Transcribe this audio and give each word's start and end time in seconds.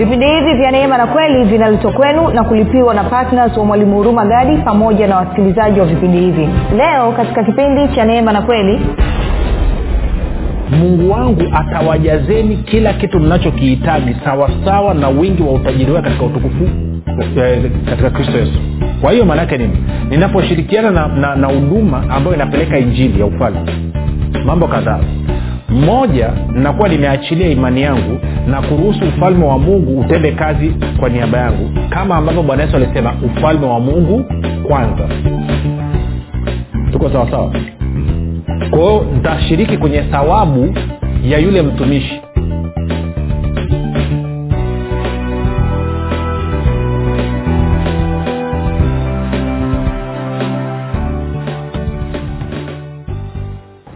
vipindi 0.00 0.26
hivi 0.26 0.54
vya 0.54 0.70
neema 0.70 0.98
na 0.98 1.06
kweli 1.06 1.44
vinaletwa 1.44 1.92
kwenu 1.92 2.28
na 2.28 2.44
kulipiwa 2.44 2.94
na 2.94 3.04
ptns 3.04 3.56
wa 3.56 3.64
mwalimu 3.64 3.96
huruma 3.96 4.24
gadi 4.26 4.56
pamoja 4.56 5.06
na 5.06 5.16
wasikilizaji 5.16 5.80
wa 5.80 5.86
vipindi 5.86 6.18
hivi. 6.18 6.48
Leo 6.76 7.12
katika 7.12 7.44
kipindi 7.44 7.88
cha 7.94 8.04
neema 8.04 8.32
na 8.32 8.42
kweli 8.42 8.80
mungu 10.80 11.10
wangu 11.12 11.42
atawajazeni 11.52 12.56
kila 12.56 12.92
kitu 12.92 13.20
mnachokihitaji 13.20 14.16
sawasawa 14.24 14.94
na 14.94 15.08
wingi 15.08 15.42
wa 15.42 15.52
utajiri 15.52 15.92
wake 15.92 16.04
katika 16.08 16.24
utukufu 16.26 16.68
eh, 17.36 17.70
katika 17.88 18.10
kristo 18.10 18.38
yesu. 18.38 18.58
Kwa 19.00 19.12
hiyo 19.12 19.24
maanaake 19.24 19.58
nini? 19.58 19.76
Ninaposhirikiana 20.10 20.90
na 21.36 21.46
huduma 21.46 22.04
ambayo 22.10 22.36
inapeleka 22.36 22.78
injili 22.78 23.20
ya 23.20 23.26
ufalme. 23.26 23.60
Mambo 24.46 24.66
kadhaa 24.66 25.00
moja 25.70 26.30
nakuwa 26.54 26.88
nimeachilia 26.88 27.48
imani 27.48 27.82
yangu 27.82 28.18
na 28.46 28.62
kuruhusu 28.62 29.00
ufalme 29.04 29.44
wa 29.44 29.58
mungu 29.58 30.00
utende 30.00 30.32
kazi 30.32 30.72
kwa 31.00 31.08
niaba 31.08 31.38
yangu 31.38 31.70
kama 31.88 32.16
ambavyo 32.16 32.42
bwana 32.42 32.62
yesu 32.62 32.76
alisema 32.76 33.12
ufalme 33.22 33.66
wa 33.66 33.80
mungu 33.80 34.24
kwanza. 34.68 35.08
Tuko 36.92 37.10
sawasawa 37.10 37.52
kwahio 38.70 39.06
ntashiriki 39.18 39.76
kwenye 39.76 40.02
thawabu 40.02 40.74
ya 41.24 41.38
yule 41.38 41.62
mtumishi 41.62 42.20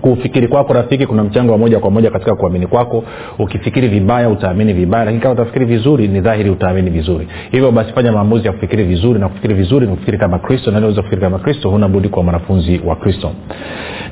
kufikiri 0.00 0.48
kwako 0.48 0.72
rafiki 0.72 1.06
kuna 1.06 1.24
mchango 1.24 1.52
wa 1.52 1.58
moja 1.58 1.78
kwa 1.78 1.90
moja 1.90 2.10
katika 2.10 2.34
kuamini 2.34 2.66
kwako. 2.66 3.04
Ukifikiri 3.38 3.88
vibaya 3.88 4.28
utaamini 4.28 4.72
vibaya 4.72 5.04
lakini 5.04 5.22
kama 5.22 5.34
utafikiri 5.34 5.64
vizuri 5.64 6.08
ni 6.08 6.20
dhahiri 6.20 6.50
utaamini 6.50 6.90
vizuri. 6.90 7.28
Hivyo 7.50 7.70
basi 7.72 7.92
fanya 7.92 8.12
maamuzi 8.12 8.46
ya 8.46 8.52
kufikiri 8.52 8.84
vizuri 8.84 9.20
na 9.20 9.28
kufikiri 9.28 9.54
vizuri 9.54 9.86
ni 9.86 9.92
kufikiri 9.92 10.18
kama 10.18 10.38
kristo 10.38 10.70
naweza 10.70 11.02
kufikiri 11.02 11.20
kama 11.22 11.38
kristo 11.38 11.70
huna 11.70 11.88
budi 11.88 12.08
kwa 12.08 12.22
mwanafunzi 12.22 12.80
wa 12.86 12.96
kristo. 12.96 13.30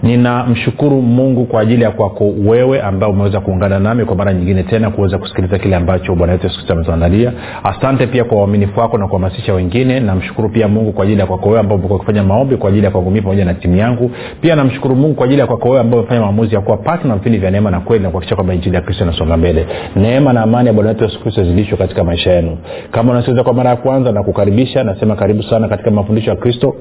Ninamshukuru 0.03 1.03
mungu 1.03 1.45
kwa 1.45 1.61
ajili 1.61 1.83
ya 1.83 1.91
kwako 1.91 2.33
wewe 2.47 2.81
ambao 2.83 3.11
umeweza 3.11 3.41
kuungana 3.41 3.79
nami 3.79 4.05
kwa 4.05 4.17
mara 4.17 4.33
nyingine 4.33 4.63
tena 4.63 4.91
kuweza 4.91 5.19
kusikiliza 5.19 5.59
kile 5.59 5.77
ambacho 5.77 6.15
bwana 6.15 6.33
wetu 6.33 6.47
yesu 6.47 6.73
ametuandalia. 6.73 7.33
Asante 7.65 8.07
pia 8.07 8.25
kwa 8.25 8.39
uaminifu 8.39 8.81
wako 8.81 8.99
na 8.99 9.07
kuhamasisha 9.09 9.55
wengine. 9.55 10.01
Namshukuru 10.01 10.49
pia 10.49 10.69
mungu 10.69 10.93
kwa 10.93 11.05
ajili 11.05 11.21
ya 11.21 11.27
kwako 11.27 11.49
wewe 11.49 11.61
ambao 11.61 11.79
umekuwa 11.79 11.97
ukifanya 11.97 12.23
maombi 12.23 12.57
kwa 12.57 12.69
ajili 12.71 12.85
ya 12.85 12.91
kwangu 12.91 13.11
mii 13.11 13.21
pamoja 13.21 13.45
na 13.45 13.55
timu 13.55 13.77
yangu. 13.77 14.11
Pia 14.41 14.57
namshukuru 14.57 14.97
mungu 14.97 15.15
kwa 15.15 15.25
ajili 15.27 15.41
ya 15.41 15.47
kwako 15.47 15.69
wewe 15.77 15.81
ambao 15.87 16.01
umefanya 16.01 16.21
maamuzi 16.21 16.55
ya 16.55 16.61
kuwa 16.61 16.77
patna 16.77 17.15
vipindi 17.15 17.39
vya 17.39 17.51
neema 17.51 17.71
na 17.71 17.81
kweli 17.81 18.05
na 18.05 18.11
kuakisha 18.11 18.35
kwamba 18.35 18.55
injili 18.55 18.77
ya 18.77 18.83
kristo 18.83 19.05
inasonga 19.05 19.37
mbele. 19.37 19.67
Neema 19.97 20.33
na 20.33 20.41
amani 20.43 20.67
ya 20.69 20.73
bwana 20.75 20.89
wetu 20.91 21.05
yesu 21.05 21.21
kristo 21.21 21.45
zilishwe 21.45 21.79
katika 21.79 22.05
maisha 22.05 22.33
yenu. 22.33 22.59
Kama 22.91 23.13
unasikiliza 23.13 23.45
kwa 23.45 23.55
mara 23.55 23.71
ya 23.71 23.77
kwanza 23.77 24.13
na 24.13 24.23
kukaribisha 24.23 24.85
nasema 24.85 25.17
karibu 25.17 25.43
sana 25.43 25.69
katika 25.69 25.91
mafundisho 25.91 26.31
ya 26.31 26.37
kristo 26.37 26.77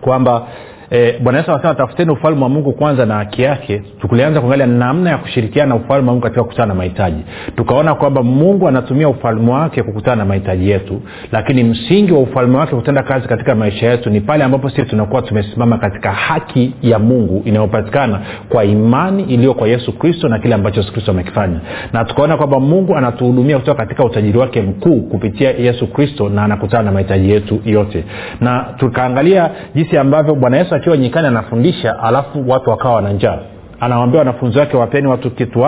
kwamba 0.00 0.46
e, 0.90 1.18
bwana 1.22 1.38
yesu 1.38 1.50
anasema 1.52 1.74
tafuteni 1.74 2.10
ufalme 2.10 2.42
wa 2.42 2.48
mungu 2.48 2.72
kwanza 2.72 3.06
na 3.06 3.14
haki 3.14 3.42
yake. 3.42 3.82
Tukulianza 4.00 4.40
kuangalia 4.40 4.66
namna 4.66 5.10
ya 5.10 5.18
kushirikiana 5.18 5.68
na 5.68 5.74
ufalme 5.74 6.06
wa 6.08 6.12
mungu 6.14 6.20
katika 6.22 6.42
kukutana 6.42 6.66
na 6.66 6.74
mahitaji. 6.74 7.22
Tukaona 7.56 7.94
kwamba 7.94 8.22
mungu 8.22 8.68
anatumia 8.68 9.08
ufalme 9.08 9.52
wake 9.52 9.82
kukutana 9.82 10.16
na 10.16 10.24
mahitaji 10.24 10.70
yetu 10.70 11.00
lakini 11.32 11.64
msingi 11.64 12.12
wa 12.12 12.20
ufalme 12.20 12.56
wake 12.58 12.76
kutenda 12.76 13.02
kazi 13.02 13.28
katika 13.28 13.54
maisha 13.54 13.90
yetu 13.90 14.10
ni 14.10 14.20
pale 14.20 14.44
ambapo 14.44 14.70
sisi 14.70 14.82
tunakuwa 14.82 15.22
tumesimama 15.22 15.78
katika 15.78 16.12
haki 16.12 16.74
ya 16.82 16.98
mungu 16.98 17.42
inayopatikana 17.44 18.20
kwa 18.48 18.64
imani 18.64 19.22
iliyo 19.22 19.54
kwa 19.54 19.68
yesu 19.68 19.92
kristo 19.98 20.28
na 20.28 20.38
kile 20.38 20.54
ambacho 20.54 20.80
yesu 20.80 20.92
kristo 20.92 21.10
amekifanya. 21.10 21.60
Na 21.92 22.04
tukaona 22.04 22.36
kwamba 22.36 22.60
mungu 22.60 22.96
anatuhudumia 22.96 23.58
kutoka 23.58 23.82
katika 23.82 24.04
utajiri 24.04 24.38
wake 24.38 24.62
mkuu 24.62 25.00
kupitia 25.00 25.50
yesu 25.50 25.86
kristo 25.86 26.28
na 26.28 26.44
anakutana 26.44 26.82
na 26.82 26.92
mahitaji 26.92 27.30
yetu 27.30 27.60
yote. 27.64 28.04
Na 28.40 28.66
tukaangalia 28.78 29.50
jinsi 29.74 29.98
ambavyo 29.98 30.34
bwana 30.34 30.56
yesu 30.56 30.74
akiwa 30.80 30.96
nyikani 30.96 31.26
anafundisha 31.26 31.98
alafu 32.02 32.50
watu 32.50 32.70
wakawa 32.70 32.94
wana 32.94 33.12
njaa. 33.12 33.38
Anawambia 33.80 34.18
wanafunzi 34.18 34.58
wake 34.58 34.76
wapeni 34.76 35.06
watu 35.06 35.30
kitu 35.30 35.60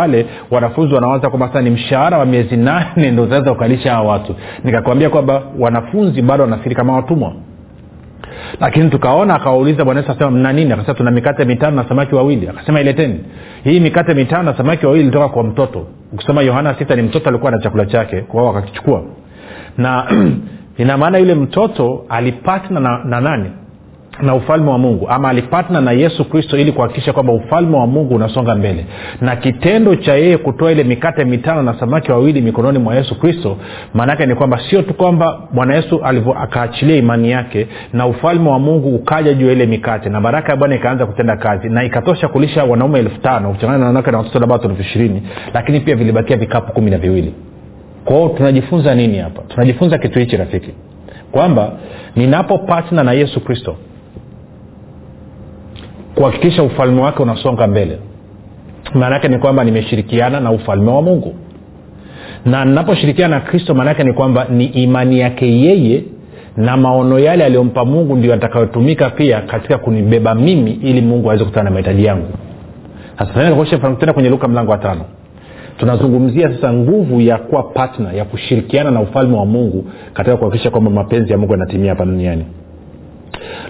wanafunzi 0.51 0.95
wanawaza 0.95 1.29
kwamba 1.31 1.47
sasa 1.49 1.63
ni 1.63 1.71
mshahara 1.71 2.19
wa 2.19 2.27
miezi 2.27 2.57
nane 2.57 3.11
ndo 3.11 3.23
utaweza 3.23 3.53
kukalisha 3.53 3.93
hawa 3.93 4.13
watu. 4.13 4.35
Nikakwambia 4.65 5.11
kwamba 5.11 5.43
wanafunzi 5.59 6.23
bado 6.23 6.43
wanafikiri 6.45 6.75
kama 6.75 6.93
watumwa. 6.93 7.33
Lakini 8.61 8.91
tukaona 8.91 9.35
akawauliza 9.35 9.85
bwana 9.85 10.01
yesu 10.01 10.13
asema 10.13 10.31
mna 10.31 10.53
nini? 10.53 10.73
Akasema 10.73 10.95
tuna 10.95 11.11
mikate 11.11 11.45
mitano 11.45 11.77
na 11.77 11.89
samaki 11.89 12.15
wawili. 12.15 12.49
Akasema 12.49 12.81
ileteni. 12.81 13.21
Hii 13.65 13.81
mikate 13.81 14.15
mitano 14.15 14.43
na 14.43 14.55
samaki 14.57 14.87
wawili 14.87 15.03
ilitoka 15.05 15.29
kwa 15.29 15.45
mtoto. 15.45 15.87
Ukisoma 16.13 16.43
yohana 16.43 16.75
sita 16.79 16.97
ni 16.97 17.03
mtoto 17.03 17.29
alikuwa 17.29 17.51
na 17.51 17.59
chakula 17.59 17.87
chake 17.87 18.21
kwao 18.21 18.47
wakakichukua. 18.47 19.03
Na 19.79 20.07
ina 20.79 20.97
maana 20.99 21.19
yule 21.19 21.35
mtoto 21.35 22.05
alipatna 22.09 22.81
na, 22.81 23.05
na 23.05 23.21
nani 23.21 23.51
na 24.23 24.35
ufalme 24.35 24.71
wa 24.71 24.79
mungu 24.79 25.09
ama 25.09 25.29
alipatna 25.29 25.81
na 25.81 25.93
yesu 25.93 26.25
kristo 26.25 26.59
ili 26.59 26.73
kuhakikisha 26.73 27.13
kwamba 27.13 27.33
ufalme 27.33 27.77
wa 27.77 27.87
mungu 27.87 28.15
unasonga 28.15 28.55
mbele. 28.55 28.87
Na 29.21 29.37
kitendo 29.37 29.97
cha 29.97 30.15
yeye 30.15 30.37
kutoa 30.39 30.73
ile 30.73 30.85
mikate 30.85 31.25
mitano 31.25 31.63
na 31.63 31.81
samaki 31.81 32.13
wawili 32.13 32.41
mikononi 32.41 32.79
mwa 32.79 32.95
yesu 32.95 33.19
kristo 33.21 33.57
maanaake 33.95 34.27
ni 34.27 34.35
kwamba 34.35 34.61
sio 34.71 34.83
tu 34.83 34.95
kwamba 34.95 35.41
bwana 35.53 35.75
yesu 35.75 36.01
akaachilia 36.41 36.97
imani 36.97 37.31
yake 37.31 37.67
na 37.93 38.07
ufalme 38.07 38.49
wa 38.51 38.59
mungu 38.59 38.95
ukaja 38.95 39.35
juu 39.35 39.47
ya 39.47 39.53
ile 39.53 39.67
mikate 39.67 40.09
na 40.09 40.21
baraka 40.21 40.53
ya 40.53 40.57
bwana 40.57 40.75
ikaanza 40.75 41.07
kutenda 41.07 41.37
kazi 41.37 41.69
na 41.69 41.85
ikatosha 41.85 42.29
kulisha 42.29 42.65
wanaume 42.65 42.99
elfu 42.99 43.21
tano 43.21 43.51
kuchangana 43.51 43.79
na 43.79 43.87
wanawake 43.87 44.11
na 44.11 44.19
watoto 44.19 44.39
labato 44.39 44.69
elfu 44.69 44.81
ishirini 44.83 45.23
lakini 45.55 45.81
pia 45.81 45.97
vilibakia 45.97 46.37
vikapu 46.37 46.73
kumi 46.73 46.91
na 46.91 46.99
viwili. 46.99 47.35
Kwao 48.05 48.29
tunajifunza 48.29 48.95
nini 48.95 49.19
hapa? 49.19 49.43
Tunajifunza 49.49 49.99
kitu 49.99 50.19
hichi 50.19 50.37
rafiki 50.37 50.71
kwamba 51.33 51.73
ninapo 52.17 52.59
patna 52.59 53.03
na 53.05 53.13
yesu 53.13 53.41
kristo 53.41 53.77
kuhakikisha 56.15 56.63
ufalme 56.63 57.01
wake 57.03 57.23
unasonga 57.23 57.67
mbele. 57.67 57.99
Maana 58.95 59.15
yake 59.15 59.29
ni 59.29 59.39
kwamba 59.39 59.65
nimeshirikiana 59.65 60.41
na 60.41 60.51
ufalme 60.53 60.91
wa 60.91 61.03
mungu. 61.03 61.35
Na 62.47 62.65
ninaposhirikiana 62.65 63.35
na 63.37 63.41
kristo 63.41 63.75
maana 63.75 63.91
yake 63.91 64.05
ni 64.05 64.13
kwamba 64.13 64.47
ni 64.51 64.65
imani 64.65 65.21
yake 65.21 65.61
yeye 65.61 66.05
na 66.57 66.77
maono 66.77 67.19
yale 67.19 67.45
aliyompa 67.45 67.85
mungu 67.85 68.17
ndio 68.17 68.31
yatakayotumika 68.31 69.11
pia 69.11 69.41
katika 69.41 69.79
kunibeba 69.79 70.35
mimi 70.35 70.71
ili 70.71 71.01
mungu 71.01 71.29
aweze 71.31 71.45
kutana 71.45 71.65
na 71.65 71.71
mahitaji 71.71 72.05
yangu. 72.05 72.29
Tena 73.99 74.13
kwenye 74.13 74.29
luka 74.29 74.49
mlango 74.49 74.71
wa 74.73 74.79
tano. 74.79 75.01
Tunazungumzia 75.79 76.53
sasa 76.55 76.73
nguvu 76.73 77.21
ya 77.21 77.39
kuwa 77.39 77.63
patna 77.63 78.13
ya 78.13 78.25
kushirikiana 78.25 78.91
na 78.91 79.01
ufalme 79.01 79.37
wa 79.37 79.47
mungu 79.47 79.85
katika 80.15 80.37
kuhakikisha 80.37 80.71
kwamba 80.71 80.91
mapenzi 80.91 81.33
ya 81.33 81.39
mungu 81.39 81.53
yanatimia 81.53 81.91
hapa 81.91 82.05
duniani 82.05 82.45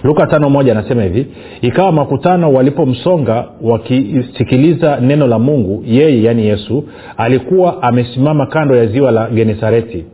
luka 0.03 0.27
tano 0.27 0.49
moja 0.49 0.71
anasema 0.71 1.03
hivi 1.03 1.27
ikawa 1.61 1.91
makutano 1.91 2.53
walipomsonga 2.53 3.45
wakisikiliza 3.61 4.97
neno 4.99 5.27
la 5.27 5.39
mungu 5.39 5.83
yeye 5.87 6.23
yaani 6.23 6.47
yesu 6.47 6.83
alikuwa 7.17 7.83
amesimama 7.83 8.45
kando 8.45 8.75
ya 8.75 8.85
ziwa 8.85 9.11
la 9.11 9.29
genesareti. 9.29 10.05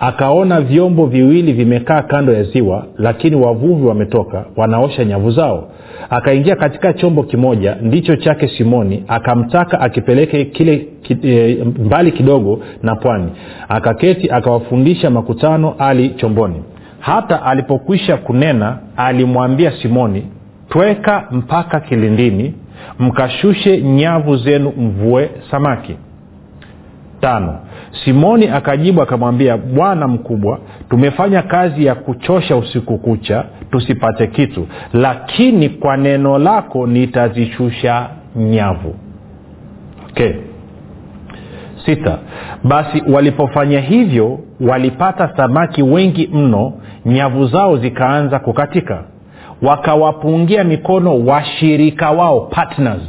Akaona 0.00 0.60
vyombo 0.60 1.06
viwili 1.06 1.52
vimekaa 1.52 2.02
kando 2.02 2.32
ya 2.32 2.42
ziwa 2.42 2.86
lakini 2.98 3.36
wavuvi 3.36 3.86
wametoka 3.86 4.44
wanaosha 4.56 5.04
nyavu 5.04 5.30
zao. 5.30 5.68
Akaingia 6.10 6.56
katika 6.56 6.92
chombo 6.92 7.22
kimoja 7.22 7.76
ndicho 7.82 8.16
chake 8.16 8.48
simoni 8.48 9.04
akamtaka 9.08 9.80
akipeleke 9.80 10.44
kile 10.44 10.86
ki, 11.02 11.16
e, 11.22 11.58
mbali 11.84 12.12
kidogo 12.12 12.60
na 12.82 12.96
pwani. 12.96 13.30
Akaketi 13.68 14.30
akawafundisha 14.30 15.10
makutano 15.10 15.74
ali 15.78 16.08
chomboni 16.08 16.62
hata 17.08 17.42
alipokwisha 17.42 18.16
kunena 18.16 18.78
alimwambia 18.96 19.72
simoni 19.82 20.26
tweka 20.68 21.24
mpaka 21.30 21.80
kilindini 21.80 22.54
mkashushe 22.98 23.80
nyavu 23.82 24.36
zenu 24.36 24.72
mvue 24.78 25.30
samaki. 25.50 25.96
Tano. 27.20 27.58
Simoni 28.04 28.48
akajibu 28.48 29.02
akamwambia 29.02 29.56
bwana 29.56 30.08
mkubwa 30.08 30.58
tumefanya 30.90 31.42
kazi 31.42 31.84
ya 31.86 31.94
kuchosha 31.94 32.56
usiku 32.56 32.98
kucha 32.98 33.44
tusipate 33.70 34.26
kitu 34.26 34.66
lakini 34.92 35.68
kwa 35.68 35.96
neno 35.96 36.38
lako 36.38 36.86
nitazishusha 36.86 38.08
nyavu. 38.36 38.94
Okay 40.10 40.32
sita. 41.86 42.18
Basi 42.64 43.02
walipofanya 43.12 43.80
hivyo 43.80 44.38
walipata 44.60 45.30
samaki 45.36 45.82
wengi 45.82 46.30
mno 46.32 46.72
nyavu 47.06 47.46
zao 47.46 47.76
zikaanza 47.76 48.38
kukatika. 48.38 49.02
Wakawapungia 49.62 50.64
mikono 50.64 51.24
washirika 51.26 52.10
wao 52.10 52.40
partners. 52.40 53.02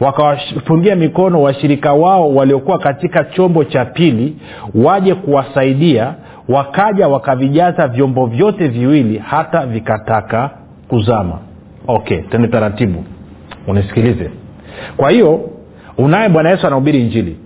Wakawafungia 0.00 0.96
mikono 0.96 1.42
washirika 1.42 1.92
wao 1.92 2.34
waliokuwa 2.34 2.78
katika 2.78 3.24
chombo 3.24 3.64
cha 3.64 3.84
pili 3.84 4.36
waje 4.74 5.14
kuwasaidia. 5.14 6.14
Wakaja 6.48 7.08
wakavijaza 7.08 7.88
vyombo 7.88 8.26
vyote 8.26 8.68
viwili 8.68 9.18
hata 9.18 9.66
vikataka 9.66 10.50
kuzama. 10.88 11.38
Okay 11.88 12.18
tende 12.22 12.48
taratibu. 12.48 13.04
Unisikilize. 13.66 14.30
Kwa 14.96 15.10
hiyo 15.10 15.40
unaye 15.98 16.28
bwana 16.28 16.50
yesu 16.50 16.66
anahubiri 16.66 17.00
injili 17.00 17.36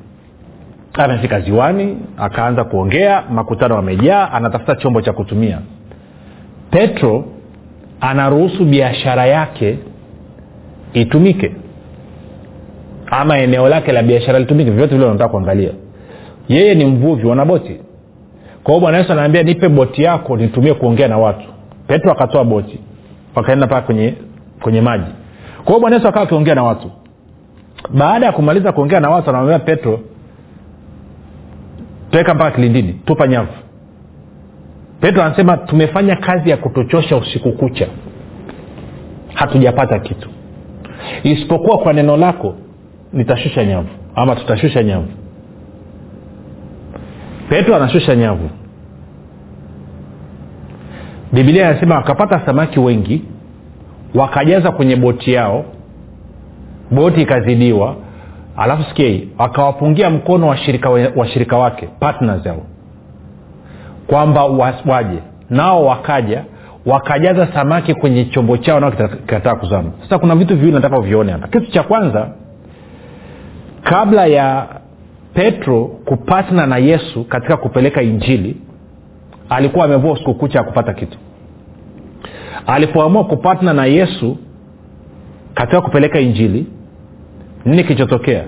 amefika 1.04 1.40
ziwani 1.40 1.98
akaanza 2.19 2.64
kuongea 2.64 3.22
makutano 3.31 3.78
amejaa 3.78 4.28
anatafuta 4.32 4.75
chombo 4.76 5.00
cha 5.02 5.12
kutumia. 5.12 5.58
Petro 6.70 7.25
anaruhusu 8.00 8.64
biashara 8.64 9.26
yake 9.26 9.78
itumike. 10.93 11.52
Ama 13.10 13.38
eneo 13.38 13.69
lake 13.69 13.93
la 13.93 14.02
biashara 14.02 14.38
litumike 14.38 14.70
vyote 14.70 14.94
vile 14.94 15.06
unataka 15.06 15.31
kuangalia. 15.31 15.70
Yeye 16.48 16.75
ni 16.75 16.84
mvuvi 16.84 17.26
wana 17.26 17.44
boti 17.44 17.81
kwa 18.62 18.75
hiyo 18.75 18.81
bwana 18.81 18.98
yesu 18.98 19.12
anaambia 19.12 19.43
nipe 19.43 19.69
boti 19.69 20.02
yako 20.02 20.37
nitumie 20.37 20.75
kuongea 20.75 21.08
na 21.08 21.19
watu. 21.19 21.46
Petro 21.87 22.12
akatoa 22.12 22.44
boti 22.44 22.81
wakaenda 23.34 23.66
paka 23.66 23.81
kwenye 23.82 24.14
kwenye 24.62 24.81
maji. 24.81 25.10
Kwa 25.56 25.66
hiyo 25.66 25.81
bwana 25.81 25.96
yesu 25.96 26.08
akawa 26.08 26.25
akiongea 26.25 26.54
na 26.54 26.62
watu. 26.62 26.90
Baada 27.94 28.26
ya 28.26 28.32
kumaliza 28.32 28.72
kuongea 28.72 29.00
na 29.00 29.10
watu 29.10 29.31
anamwambia 29.31 29.58
petro 29.58 30.00
toweka 32.17 32.35
mpaka 32.35 32.51
kilindini 32.51 32.93
tupa 32.93 33.27
nyavu. 33.27 33.53
Petro 35.01 35.23
anasema 35.23 35.57
tumefanya 35.57 36.17
kazi 36.17 36.51
ya 36.51 36.57
kutochosha 36.57 37.17
usiku 37.17 37.53
kucha. 37.53 37.87
Hatujapata 39.35 39.99
kitu. 39.99 40.29
Isipokuwa 41.23 41.79
kwa 41.79 41.93
neno 41.93 42.17
lako 42.17 42.55
nitashusha 43.13 43.65
nyavu 43.65 43.89
ama 44.15 44.37
tutashusha 44.37 44.83
nyavu. 44.83 45.09
Petro 47.49 47.77
anashusha 47.77 48.17
nyavu. 48.17 48.51
Bibilia 51.33 51.69
anasema 51.69 51.95
wakapata 51.95 52.47
samaki 52.47 52.81
wengi 52.81 53.23
wakajaza 54.15 54.73
kwenye 54.73 54.97
boti 54.97 55.33
yao 55.33 55.65
boti 56.91 57.23
ikazidiwa 57.23 57.97
alafu 58.56 58.82
sikiei 58.88 59.29
wakawapungia 59.38 60.11
mkono 60.11 60.47
washirika, 60.49 60.91
washirika 61.17 61.56
wake 61.58 61.88
partners 62.00 62.47
yao 62.47 62.62
kwamba 64.06 64.44
waje. 64.87 65.19
Nao 65.50 65.85
wakaja 65.85 66.44
wakajaza 66.87 67.47
samaki 67.55 67.94
kwenye 67.94 68.25
chombo 68.25 68.56
chao 68.56 68.81
nao 68.81 68.91
kikataa 68.91 69.55
kuzama. 69.55 69.91
Sasa 70.03 70.19
kuna 70.19 70.37
vitu 70.37 70.56
viwili 70.56 70.73
nataka 70.73 70.99
uvione 70.99 71.32
hapa. 71.32 71.49
Kitu 71.49 71.70
cha 71.70 71.82
kwanza 71.82 72.29
kabla 73.82 74.26
ya 74.26 74.67
petro 75.35 75.85
kupatna 75.85 76.67
na 76.67 76.76
yesu 76.76 77.25
katika 77.25 77.56
kupeleka 77.56 78.03
injili 78.03 78.56
alikuwa 79.49 79.85
amevua 79.85 80.12
usiku 80.12 80.35
kucha 80.35 80.58
ya 80.58 80.64
kupata 80.64 80.93
kitu. 80.94 81.19
Alipoamua 82.67 83.25
kupatna 83.25 83.73
na 83.73 83.87
yesu 83.87 84.37
katika 85.55 85.81
kupeleka 85.81 86.20
injili 86.20 86.67
nini 87.67 87.83
kilichotokea? 87.85 88.45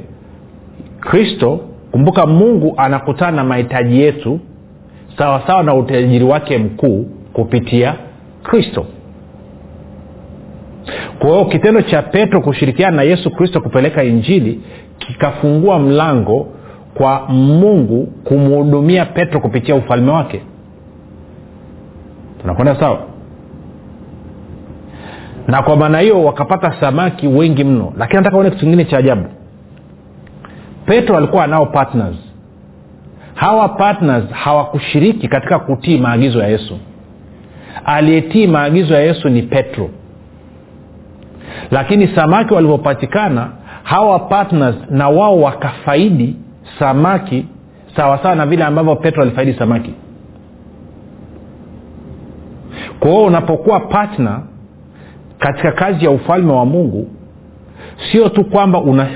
Kristo 1.01 1.61
kumbuka 1.91 2.27
mungu 2.27 2.75
anakutana 2.77 3.33
na 3.37 3.45
mahitaji 3.45 4.01
yetu 4.01 4.41
sawasawa 5.19 5.63
na 5.63 5.75
utajiri 5.75 6.25
wake 6.25 6.59
mkuu 6.59 7.05
kupitia 7.33 7.95
kristo. 8.43 8.87
Kwa 11.19 11.31
hiyo 11.31 11.45
kitendo 11.45 11.83
cha 11.83 12.03
petro 12.03 12.41
kushirikiana 12.41 12.97
na 12.97 13.03
yesu 13.03 13.31
kristo 13.31 13.61
kupeleka 13.61 14.05
injili 14.05 14.61
kikafungua 14.99 15.79
mlango 15.79 16.47
kwa 16.95 17.29
mungu 17.29 18.07
kumhudumia 18.25 19.05
petro 19.05 19.41
kupitia 19.41 19.75
ufalme 19.75 20.11
wake. 20.13 20.43
Tunakwenda 22.41 22.77
sawa 22.81 23.08
na 25.49 25.63
kwa 25.63 25.77
maana 25.77 25.99
hiyo 26.01 26.25
wakapata 26.25 26.75
samaki 26.81 27.27
wengi 27.29 27.65
mno. 27.65 27.93
Lakini 27.97 28.17
nataka 28.17 28.37
uone 28.37 28.51
kitu 28.51 28.61
kingine 28.65 28.85
cha 28.85 28.99
ajabu. 28.99 29.25
Petro 30.87 31.17
alikuwa 31.17 31.45
anao 31.45 31.67
partners. 31.67 32.17
Hawa 33.35 33.69
partners 33.69 34.25
hawakushiriki 34.31 35.29
katika 35.29 35.59
kutii 35.59 35.99
maagizo 35.99 36.39
ya 36.41 36.49
yesu. 36.49 36.79
Aliyetii 37.85 38.47
maagizo 38.47 38.95
ya 38.95 39.01
yesu 39.01 39.29
ni 39.29 39.43
petro. 39.43 39.91
Lakini 41.71 42.09
samaki 42.09 42.55
walivyopatikana 42.55 43.51
hawa 43.83 44.19
partners 44.19 44.77
na 44.91 45.09
wao 45.09 45.41
wakafaidi 45.41 46.37
samaki 46.79 47.47
sawasawa 47.97 48.35
na 48.35 48.47
vile 48.47 48.65
ambavyo 48.65 48.97
petro 48.97 49.23
alifaidi 49.23 49.53
samaki. 49.55 49.95
Kwa 53.01 53.11
hiyo 53.11 53.25
unapokuwa 53.25 53.81
partner 53.81 54.41
katika 55.39 55.73
kazi 55.73 56.05
ya 56.05 56.11
ufalme 56.11 56.53
wa 56.53 56.65
mungu 56.67 57.09
sio 58.13 58.29
tu 58.29 58.45
kwamba 58.45 58.81
una 58.81 59.07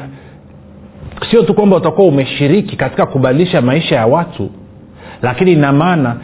sio 1.30 1.42
tu 1.42 1.54
kwamba 1.54 1.76
utakuwa 1.76 2.08
umeshiriki 2.08 2.76
katika 2.76 3.06
kubadilisha 3.06 3.60
maisha 3.60 3.96
ya 3.96 4.06
watu 4.06 4.50
lakini 5.22 5.52
ina 5.52 5.72
maana 5.72 6.16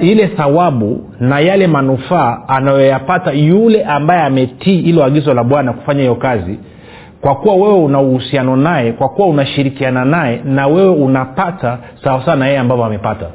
ile 0.00 0.26
thawabu 0.26 1.10
na 1.20 1.40
yale 1.40 1.66
manufaa 1.66 2.38
anayoyapata 2.48 3.32
yule 3.32 3.84
ambaye 3.84 4.22
ametii 4.22 4.80
ilo 4.80 5.04
agizo 5.04 5.34
la 5.34 5.44
bwana 5.44 5.72
kufanya 5.72 6.00
hiyo 6.00 6.14
kazi 6.14 6.58
kwa 7.20 7.34
kuwa 7.34 7.54
wewe 7.54 7.74
una 7.78 8.00
uhusiano 8.00 8.56
naye 8.56 8.92
kwa 8.92 9.08
kuwa 9.08 9.28
unashirikiana 9.28 10.04
naye 10.04 10.40
na 10.44 10.66
wewe 10.66 10.88
unapata 10.88 11.78
sawasawa 12.04 12.36
na 12.36 12.46
yeye 12.46 12.58
ambavyo 12.58 12.84
amepata 12.84 13.26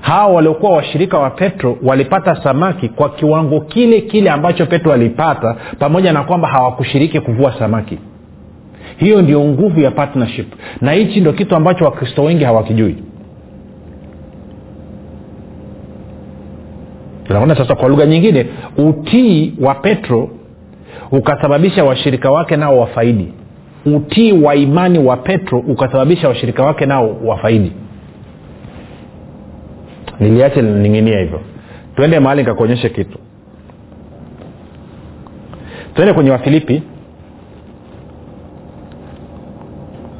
hawa 0.00 0.34
waliokuwa 0.34 0.72
washirika 0.72 1.18
wa 1.18 1.30
petro 1.30 1.78
walipata 1.82 2.42
samaki 2.42 2.88
kwa 2.88 3.08
kiwango 3.08 3.60
kile 3.60 4.00
kile 4.00 4.30
ambacho 4.30 4.66
petro 4.66 4.92
alipata 4.92 5.56
pamoja 5.78 6.12
na 6.12 6.22
kwamba 6.22 6.48
hawakushiriki 6.48 7.20
kuvua 7.20 7.54
samaki. 7.58 7.98
Hiyo 8.96 9.22
ndio 9.22 9.40
nguvu 9.44 9.80
ya 9.80 9.90
partnership 9.90 10.52
na 10.80 10.92
hichi 10.92 11.20
ndio 11.20 11.32
kitu 11.32 11.56
ambacho 11.56 11.84
wakristo 11.84 12.22
wengi 12.24 12.44
hawakijui. 12.44 12.96
Tunaona 17.26 17.56
sasa 17.56 17.74
kwa 17.74 17.88
lugha 17.88 18.06
nyingine 18.06 18.46
utii 18.76 19.54
wa 19.60 19.74
petro 19.74 20.28
ukasababisha 21.12 21.84
washirika 21.84 22.30
wake 22.30 22.56
nao 22.56 22.78
wafaidi. 22.78 23.32
Utii 23.86 24.32
wa 24.32 24.54
imani 24.54 24.98
wa 24.98 25.16
petro 25.16 25.58
ukasababisha 25.58 26.28
washirika 26.28 26.62
wake 26.64 26.86
nao 26.86 27.16
wafaidi 27.24 27.72
niliache 30.20 30.62
linaning'inia 30.62 31.18
hivyo. 31.20 31.40
Twende 31.96 32.20
mahali 32.20 32.42
nikakuonyeshe 32.42 32.88
kitu. 32.88 33.18
Twende 35.94 36.14
kwenye 36.14 36.30
wafilipi 36.30 36.82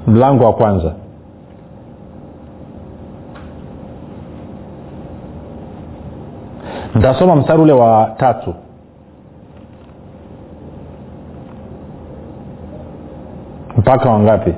mlango 0.07 0.45
wa 0.45 0.53
kwanza. 0.53 0.95
Ntasoma 6.95 7.37
mstari 7.37 7.63
ule 7.63 7.73
wa 7.73 8.15
tatu. 8.19 8.55
Mpaka 13.77 14.11
wangapi 14.11 14.55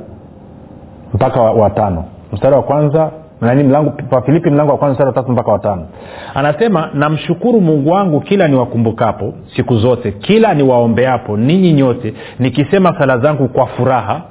mpaka 1.15 1.41
wa, 1.43 1.53
wa 1.53 1.71
tano. 1.71 2.05
Mstari 2.33 2.55
wa 2.57 2.63
kwanza 2.63 3.11
nani 3.43 3.63
mlango 3.65 3.93
wafilipi 4.11 4.51
mlango 4.51 4.73
wa 4.73 4.79
kwanza 4.79 4.99
sura 4.99 5.13
tatu 5.13 5.33
mpaka 5.33 5.53
watano 5.53 5.87
anasema 6.35 6.91
namshukuru 6.95 7.61
mungu 7.61 7.91
wangu 7.91 8.21
kila 8.21 8.49
niwakumbukapo 8.49 9.35
siku 9.57 9.77
zote 9.77 10.13
kila 10.13 10.55
niwaombeapo 10.55 11.37
ninyi 11.37 11.73
nyote 11.73 12.15
nikisema 12.39 12.99
sala 12.99 13.19
zangu 13.19 13.49
kwa 13.49 13.67
furaha 13.67 14.23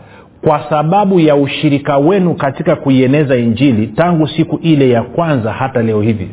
kwa 0.43 0.61
sababu 0.69 1.19
ya 1.19 1.35
ushirika 1.35 1.97
wenu 1.97 2.35
katika 2.35 2.75
kuieneza 2.75 3.35
injili 3.37 3.87
tangu 3.87 4.27
siku 4.27 4.57
ile 4.61 4.89
ya 4.89 5.03
kwanza 5.03 5.53
hata 5.53 5.81
leo 5.81 6.01
hivi. 6.01 6.29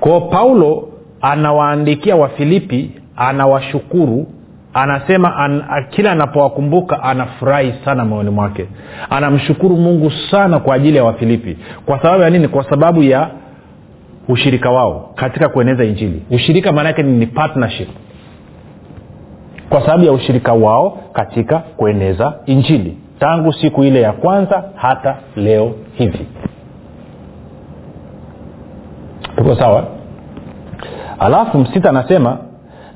Kwao 0.00 0.20
paulo 0.20 0.88
anawaandikia 1.20 2.16
wafilipi 2.16 2.90
anawashukuru 3.16 4.26
anasema 4.74 5.36
an, 5.36 5.62
kila 5.90 6.12
anapowakumbuka 6.12 7.02
anafurahi 7.02 7.74
sana 7.84 8.04
moyoni 8.04 8.30
mwake. 8.30 8.68
Anamshukuru 9.10 9.76
mungu 9.76 10.10
sana 10.30 10.58
kwa 10.58 10.74
ajili 10.74 10.96
ya 10.96 11.04
wafilipi. 11.04 11.58
Kwa 11.86 12.02
sababu 12.02 12.22
ya 12.22 12.30
nini? 12.30 12.48
Kwa 12.48 12.64
sababu 12.70 13.02
ya 13.02 13.28
ushirika 14.28 14.70
wao 14.70 15.12
katika 15.14 15.48
kueneza 15.48 15.84
injili. 15.84 16.22
Ushirika 16.30 16.72
maana 16.72 16.88
yake 16.88 17.02
ni 17.02 17.26
partnership. 17.26 17.88
Kwa 19.68 19.80
sababu 19.80 20.04
ya 20.04 20.12
ushirika 20.12 20.52
wao 20.52 20.98
katika 21.12 21.58
kueneza 21.58 22.34
injili. 22.46 22.98
Tangu 23.18 23.52
siku 23.52 23.84
ile 23.84 24.00
ya 24.00 24.12
kwanza 24.12 24.64
hata 24.74 25.16
leo 25.36 25.72
hivi. 25.94 26.26
Tuko 29.36 29.56
sawa? 29.56 29.84
Alafu 31.18 31.58
msita 31.58 31.88
anasema 31.90 32.38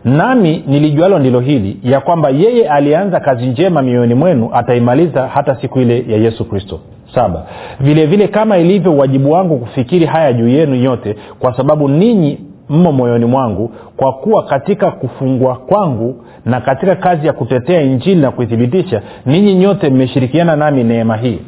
nami 0.04 0.64
nilijualo 0.66 1.18
ndilo 1.18 1.40
hili 1.40 1.76
ya 1.82 2.00
kwamba 2.00 2.28
yeye 2.30 2.68
alianza 2.68 3.20
kazi 3.20 3.46
njema 3.46 3.82
mioyoni 3.82 4.14
mwenu 4.14 4.50
ataimaliza 4.52 5.28
hata 5.28 5.56
siku 5.56 5.80
ile 5.80 6.04
ya 6.08 6.16
yesu 6.16 6.44
kristo. 6.44 6.80
Saba. 7.14 7.46
Vile 7.80 8.06
vile 8.06 8.28
kama 8.28 8.58
ilivyo 8.58 8.92
uwajibu 8.92 9.30
wangu 9.30 9.58
kufikiri 9.58 10.06
haya 10.06 10.32
juu 10.32 10.48
yenu 10.48 10.74
yote 10.74 11.16
kwa 11.38 11.56
sababu 11.56 11.88
ninyi 11.88 12.38
mmo 12.68 12.92
moyoni 12.92 13.24
mwangu 13.24 13.70
kwa 13.96 14.12
kuwa 14.12 14.42
katika 14.44 14.90
kufungwa 14.90 15.56
kwangu 15.56 16.24
na 16.46 16.60
katika 16.60 16.96
kazi 16.96 17.26
ya 17.26 17.32
kutetea 17.32 17.82
injili 17.82 18.20
na 18.20 18.30
kuithibitisha 18.30 19.02
ninyi 19.26 19.54
nyote 19.54 19.90
mmeshirikiana 19.90 20.56
nami 20.56 20.84
neema 20.84 21.16
hii. 21.16 21.38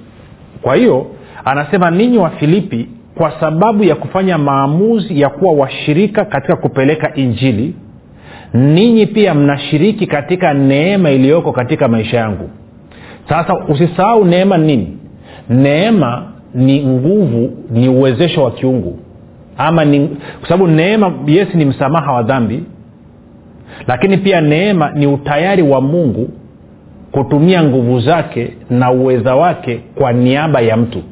Kwa 0.63 0.75
hiyo 0.77 1.07
anasema 1.45 1.91
ninyi 1.91 2.19
wa 2.19 2.31
filipi 2.31 2.89
kwa 3.19 3.33
sababu 3.41 3.85
ya 3.85 3.95
kufanya 3.95 4.39
maamuzi 4.39 5.21
ya 5.21 5.29
kuwa 5.29 5.53
washirika 5.55 6.25
katika 6.25 6.57
kupeleka 6.57 7.15
injili 7.15 7.75
ninyi 8.55 9.07
pia 9.07 9.35
mnashiriki 9.35 10.07
katika 10.07 10.55
neema 10.55 11.11
iliyoko 11.11 11.53
katika 11.53 11.89
maisha 11.89 12.17
yangu. 12.17 12.51
Sasa 13.29 13.55
usisahau 13.69 14.25
neema 14.25 14.59
nini? 14.59 14.99
Neema 15.49 16.33
ni 16.55 16.87
nguvu 16.87 17.51
ni 17.71 17.89
uwezesho 17.89 18.45
wa 18.45 18.51
kiungu. 18.51 18.99
Ama 19.59 19.85
ni 19.85 20.09
kwa 20.41 20.49
sababu 20.49 20.67
neema 20.67 21.13
yesi 21.27 21.57
ni 21.57 21.65
msamaha 21.65 22.13
wa 22.13 22.23
dhambi. 22.23 22.63
Lakini 23.87 24.17
pia 24.17 24.41
neema 24.41 24.91
ni 24.91 25.07
utayari 25.07 25.63
wa 25.63 25.81
mungu 25.81 26.29
kutumia 27.13 27.63
nguvu 27.65 28.01
zake 28.01 28.53
na 28.71 28.91
uweza 28.91 29.35
wake 29.35 29.81
kwa 29.95 30.13
niaba 30.13 30.61
ya 30.61 30.77
mtu. 30.77 31.03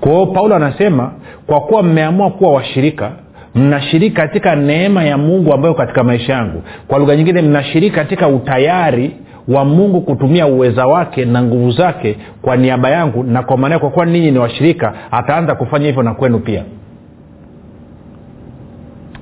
Kwa 0.00 0.12
hiyo 0.12 0.26
paulo 0.26 0.54
anasema 0.56 1.12
kwa 1.46 1.60
kuwa 1.60 1.82
mmeamua 1.82 2.30
kuwa 2.30 2.52
washirika 2.52 3.12
mnashiriki 3.58 4.16
katika 4.16 4.56
neema 4.56 5.04
ya 5.04 5.18
mungu 5.18 5.52
ambayo 5.52 5.74
katika 5.74 6.04
maisha 6.04 6.32
yangu. 6.32 6.62
Kwa 6.88 6.98
lugha 6.98 7.16
nyingine 7.16 7.42
mnashiriki 7.42 7.96
katika 7.96 8.28
utayari 8.28 9.16
wa 9.48 9.64
mungu 9.64 10.00
kutumia 10.00 10.46
uweza 10.46 10.86
wake 10.86 11.24
na 11.24 11.42
nguvu 11.42 11.70
zake 11.70 12.16
kwa 12.42 12.56
niaba 12.56 12.90
yangu 12.90 13.22
na 13.24 13.42
kwa 13.42 13.56
maana 13.56 13.78
kwa 13.78 13.90
kuwa 13.90 14.06
ninyi 14.06 14.30
ni 14.30 14.38
washirika 14.38 14.94
ataanza 15.10 15.54
kufanya 15.54 15.86
hivyo 15.86 16.02
na 16.02 16.14
kwenu 16.14 16.38
pia. 16.38 16.64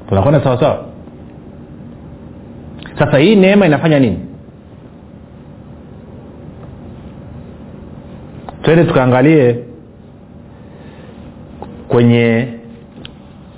Tunakwenda 0.09 0.41
sawasawa 0.45 0.85
sasa 2.99 3.19
hii 3.19 3.37
neema 3.37 3.67
inafanya 3.67 3.99
nini? 3.99 4.19
Twende 8.63 8.85
tukaangalie 8.85 9.59
kwenye 11.89 12.49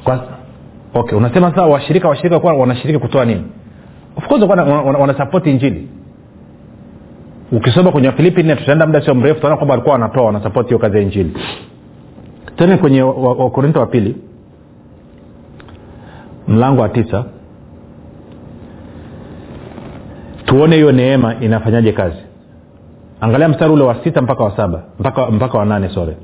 kwa, 0.05 0.38
okay 0.95 1.19
unasema 1.19 1.51
sasa 1.51 1.63
washirika 1.63 2.09
washirika 2.09 2.41
kwa 2.41 2.53
wanashiriki 2.55 2.99
kutoa 2.99 3.25
nini? 3.25 3.45
Of 4.17 4.27
course 4.29 4.43
wanasapoti 5.01 5.51
injili. 5.51 5.89
Ukisoma 7.53 7.93
kwenye 7.93 8.09
wafilipi 8.09 8.43
nne 8.43 8.57
tutaenda 8.57 8.87
muda 8.87 9.01
sio 9.05 9.15
mrefu 9.15 9.35
tunaona 9.41 9.57
kwamba 9.57 9.73
walikuwa 9.73 9.93
wanatoa 9.93 10.25
wanasapoti 10.27 10.69
hiyo 10.69 10.79
kazi 10.79 10.97
ya 10.97 11.03
injili. 11.03 11.37
Tene 12.57 12.77
kwenye 12.77 13.03
wakorinto 13.03 13.79
wa, 13.79 13.85
wa 13.85 13.91
pili. 13.91 14.17
Mlango 16.49 16.83
wa 16.83 16.89
tisa. 16.89 17.25
Tuone 20.45 20.77
hiyo 20.77 20.93
neema 20.93 21.35
inafanyaje 21.41 21.93
kazi. 21.93 22.17
Angalia 23.21 23.49
mstari 23.49 23.73
ule 23.73 23.83
wa 23.85 24.05
sita 24.05 24.23
mpaka 24.23 24.45
wa 24.45 24.57
saba 24.57 24.83
mpaka, 25.01 25.31
mpaka 25.31 25.59
wa 25.59 25.65
nane 25.65 25.89
sore 25.89 26.17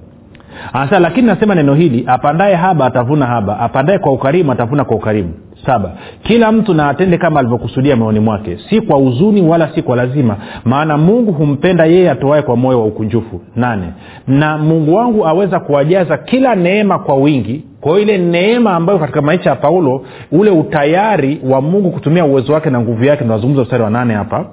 anasema 0.72 1.00
lakini 1.00 1.26
nasema 1.26 1.54
neno 1.54 1.74
hili 1.74 2.04
apandaye 2.06 2.54
haba 2.54 2.86
atavuna 2.86 3.26
haba 3.26 3.60
apandaye 3.60 3.98
kwa 3.98 4.12
ukarimu 4.12 4.52
atavuna 4.52 4.84
kwa 4.84 4.96
ukarimu. 4.96 5.32
Saba 5.66 5.90
kila 6.22 6.52
mtu 6.52 6.74
na 6.74 6.88
atende 6.88 7.18
kama 7.18 7.40
alivyokusudia 7.40 7.96
moyoni 7.96 8.20
mwake 8.20 8.58
si 8.70 8.80
kwa 8.80 8.96
huzuni 8.98 9.42
wala 9.42 9.68
si 9.74 9.82
kwa 9.82 9.96
lazima 9.96 10.36
maana 10.64 10.96
mungu 10.96 11.32
humpenda 11.32 11.84
yeye 11.84 12.10
atoae 12.10 12.42
kwa 12.42 12.56
moyo 12.56 12.80
wa 12.80 12.86
ukunjufu. 12.86 13.40
Nane 13.56 13.86
na 14.26 14.58
mungu 14.58 14.94
wangu 14.94 15.26
aweza 15.26 15.60
kuwajaza 15.60 16.16
kila 16.18 16.54
neema 16.54 16.98
kwa 16.98 17.14
wingi 17.16 17.64
kwa 17.80 17.92
hiyo 17.92 18.02
ile 18.02 18.18
neema 18.18 18.72
ambayo 18.74 18.98
katika 18.98 19.22
maisha 19.22 19.50
ya 19.50 19.56
paulo 19.56 20.02
ule 20.32 20.50
utayari 20.50 21.40
wa 21.50 21.60
mungu 21.60 21.90
kutumia 21.90 22.24
uwezo 22.24 22.52
wake 22.52 22.70
na 22.70 22.80
nguvu 22.80 23.04
yake 23.04 23.22
tunazungumza 23.24 23.62
mstari 23.62 23.82
wa 23.82 23.90
nane 23.90 24.14
hapa. 24.14 24.44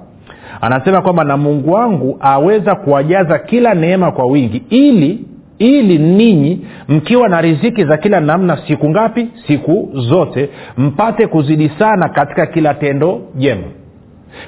Anasema 0.60 1.02
kwamba 1.02 1.24
na 1.24 1.36
mungu 1.36 1.72
wangu 1.72 2.16
aweza 2.20 2.74
kuwajaza 2.74 3.38
kila 3.38 3.74
neema 3.74 4.12
kwa 4.12 4.24
wingi 4.26 4.62
ili 4.70 5.24
ili 5.62 5.98
ninyi 5.98 6.60
mkiwa 6.88 7.28
na 7.28 7.40
riziki 7.40 7.84
za 7.84 7.96
kila 7.96 8.20
namna 8.20 8.58
siku 8.66 8.90
ngapi? 8.90 9.28
Siku 9.46 9.88
zote. 9.94 10.48
Mpate 10.78 11.26
kuzidi 11.26 11.70
sana 11.78 12.08
katika 12.08 12.46
kila 12.46 12.74
tendo 12.74 13.20
jema. 13.36 13.62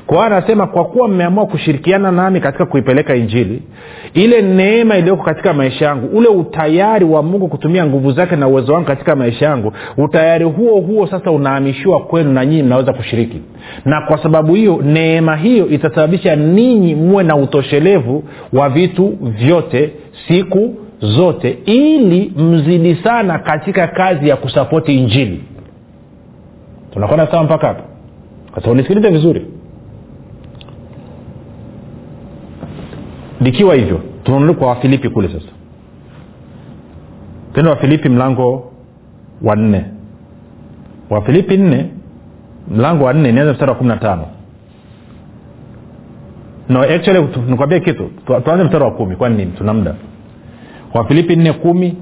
Kwa 0.06 0.16
hiyo 0.16 0.26
anasema 0.36 0.66
kwa 0.66 0.84
kuwa 0.84 1.08
mmeamua 1.08 1.46
kushirikiana 1.46 2.12
nami 2.12 2.40
katika 2.40 2.66
kuipeleka 2.66 3.14
injili 3.16 3.62
ile 4.14 4.42
neema 4.42 4.96
iliyoko 4.96 5.22
katika 5.24 5.52
maisha 5.54 5.84
yangu 5.84 6.06
ule 6.18 6.28
utayari 6.28 7.04
wa 7.04 7.22
mungu 7.22 7.48
kutumia 7.48 7.86
nguvu 7.86 8.12
zake 8.12 8.36
na 8.36 8.48
uwezo 8.48 8.72
wangu 8.74 8.86
katika 8.86 9.16
maisha 9.16 9.46
yangu 9.46 9.72
utayari 9.96 10.44
huo 10.44 10.80
huo 10.80 11.06
sasa 11.06 11.30
unahamishiwa 11.30 12.00
kwenu 12.00 12.32
na 12.32 12.46
nyinyi 12.46 12.62
mnaweza 12.62 12.92
kushiriki. 12.92 13.40
Na 13.84 14.00
kwa 14.08 14.22
sababu 14.22 14.54
hiyo 14.54 14.80
neema 14.84 15.36
hiyo 15.36 15.68
itasababisha 15.68 16.36
ninyi 16.36 16.94
muwe 16.94 17.24
na 17.24 17.36
utoshelevu 17.36 18.24
wa 18.52 18.68
vitu 18.68 19.18
vyote 19.20 19.90
siku 20.28 20.74
zote 21.00 21.50
ili 21.64 22.32
mzidi 22.36 22.94
sana 22.96 23.38
katika 23.38 23.86
kazi 23.88 24.28
ya 24.28 24.36
kusapoti 24.36 24.98
injili. 24.98 25.44
Tunakwenda 26.92 27.26
sawa 27.26 27.44
mpaka 27.44 27.66
hapo? 27.66 27.82
Sasa 28.54 28.70
unisikilize 28.70 29.08
vizuri. 29.10 29.46
Likiwa 33.40 33.74
hivyo 33.74 34.00
tunarudi 34.24 34.54
kwa 34.54 34.68
wafilipi 34.68 35.08
kule 35.08 35.28
sasa. 35.28 35.52
Tendo 37.54 37.70
wafilipi 37.70 38.08
mlango 38.08 38.72
wa 39.42 39.56
nne. 39.56 39.84
Wafilipi 41.10 41.56
nne 41.56 41.90
mlango 42.70 43.04
wa 43.04 43.12
nne 43.12 43.32
nianza 43.32 43.52
mstari 43.52 43.70
wa 43.70 43.76
kumi 43.76 43.88
na 43.90 43.96
tano. 43.96 44.26
No 46.68 46.80
actually 46.82 47.28
nikwambie 47.48 47.80
kitu. 47.80 48.10
Tuanze 48.26 48.64
mstari 48.64 48.84
wa 48.84 48.90
kumi. 48.90 49.16
Kwani 49.16 49.36
nini? 49.36 49.52
Tuna 49.58 49.74
muda 49.74 49.94
wafilipi 50.94 51.36
nne 51.36 51.52
kumi 51.52 51.96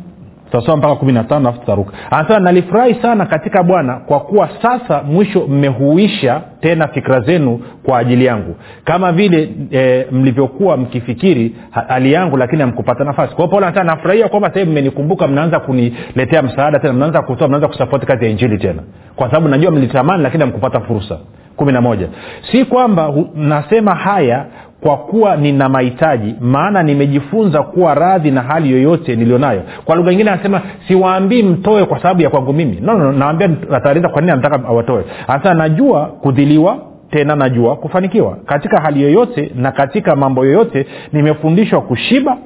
tutasoma 0.45 0.77
mpaka 0.77 0.95
kumi 0.95 1.13
na 1.13 1.25
tano 1.25 1.41
alafu 1.49 1.61
tutaruka. 1.61 1.93
Anasema 2.11 2.39
nalifurahi 2.41 2.95
sana 3.03 3.27
katika 3.27 3.63
bwana 3.63 3.95
kwa 3.97 4.21
kuwa 4.21 4.49
sasa 4.63 5.03
mwisho 5.03 5.47
mmehuisha 5.47 6.41
tena 6.61 6.89
fikira 6.89 7.21
zenu 7.21 7.61
kwa 7.83 7.99
ajili 7.99 8.25
yangu. 8.25 8.57
Kama 8.85 9.13
vile 9.13 9.51
e, 9.71 10.07
mlivyokuwa 10.11 10.77
mkifikiri 10.77 11.57
hali 11.89 12.13
yangu 12.13 12.37
lakini 12.37 12.61
hamkupata 12.63 13.05
nafasi. 13.05 13.35
Kwao 13.35 13.49
paulo 13.49 13.67
anasema 13.67 13.85
nafurahia 13.95 14.29
kwamba 14.29 14.51
sahii 14.55 14.67
mmenikumbuka 14.67 15.29
mnaanza 15.29 15.61
kuniletea 15.61 16.43
msaada 16.43 16.79
tena 16.79 16.93
mnaanza 16.93 17.23
kutoa 17.23 17.49
mnaanza 17.49 17.69
kusapoti 17.69 18.07
kazi 18.07 18.25
ya 18.25 18.31
injili 18.31 18.59
tena. 18.59 18.83
Kwa 19.17 19.27
sababu 19.27 19.49
najua 19.49 19.71
mlitamani 19.71 20.23
lakini 20.23 20.43
hamkupata 20.43 20.81
fursa. 20.81 21.19
Kumi 21.57 21.73
na 21.73 21.81
moja. 21.81 22.09
Si 22.53 22.65
kwamba 22.65 23.13
nasema 23.35 23.95
haya 23.95 24.47
kwa 24.83 24.97
kuwa 24.97 25.37
nina 25.37 25.69
mahitaji 25.69 26.35
maana 26.41 26.83
nimejifunza 26.83 27.63
kuwa 27.63 27.95
radhi 27.95 28.31
na 28.31 28.43
hali 28.43 28.71
yoyote 28.71 29.17
nilionayo. 29.17 29.63
Kwa 29.85 29.97
lugha 29.97 30.11
nyingine 30.11 30.31
anasema 30.31 30.61
siwaambii 30.89 31.43
mtoe 31.43 31.85
kwa 31.85 32.03
sababu 32.03 32.23
ya 32.23 32.31
kwangu 32.31 32.53
mimi. 32.53 32.79
No, 32.81 32.99
no, 32.99 33.13
nawambia 33.13 33.51
ataeleza 33.73 34.09
kwa 34.09 34.21
nini 34.21 34.33
anataka 34.33 34.69
awatoe. 34.69 35.05
Anasema 35.29 35.55
najua 35.55 36.07
kudhiliwa 36.07 36.79
tena 37.11 37.37
najua 37.37 37.77
kufanikiwa. 37.77 38.37
Katika 38.47 38.81
hali 38.81 39.03
yoyote 39.03 39.51
na 39.55 39.73
katika 39.73 40.17
mambo 40.17 40.45
yoyote 40.45 40.87
nimefundishwa 41.13 41.81
kushiba 41.81 42.37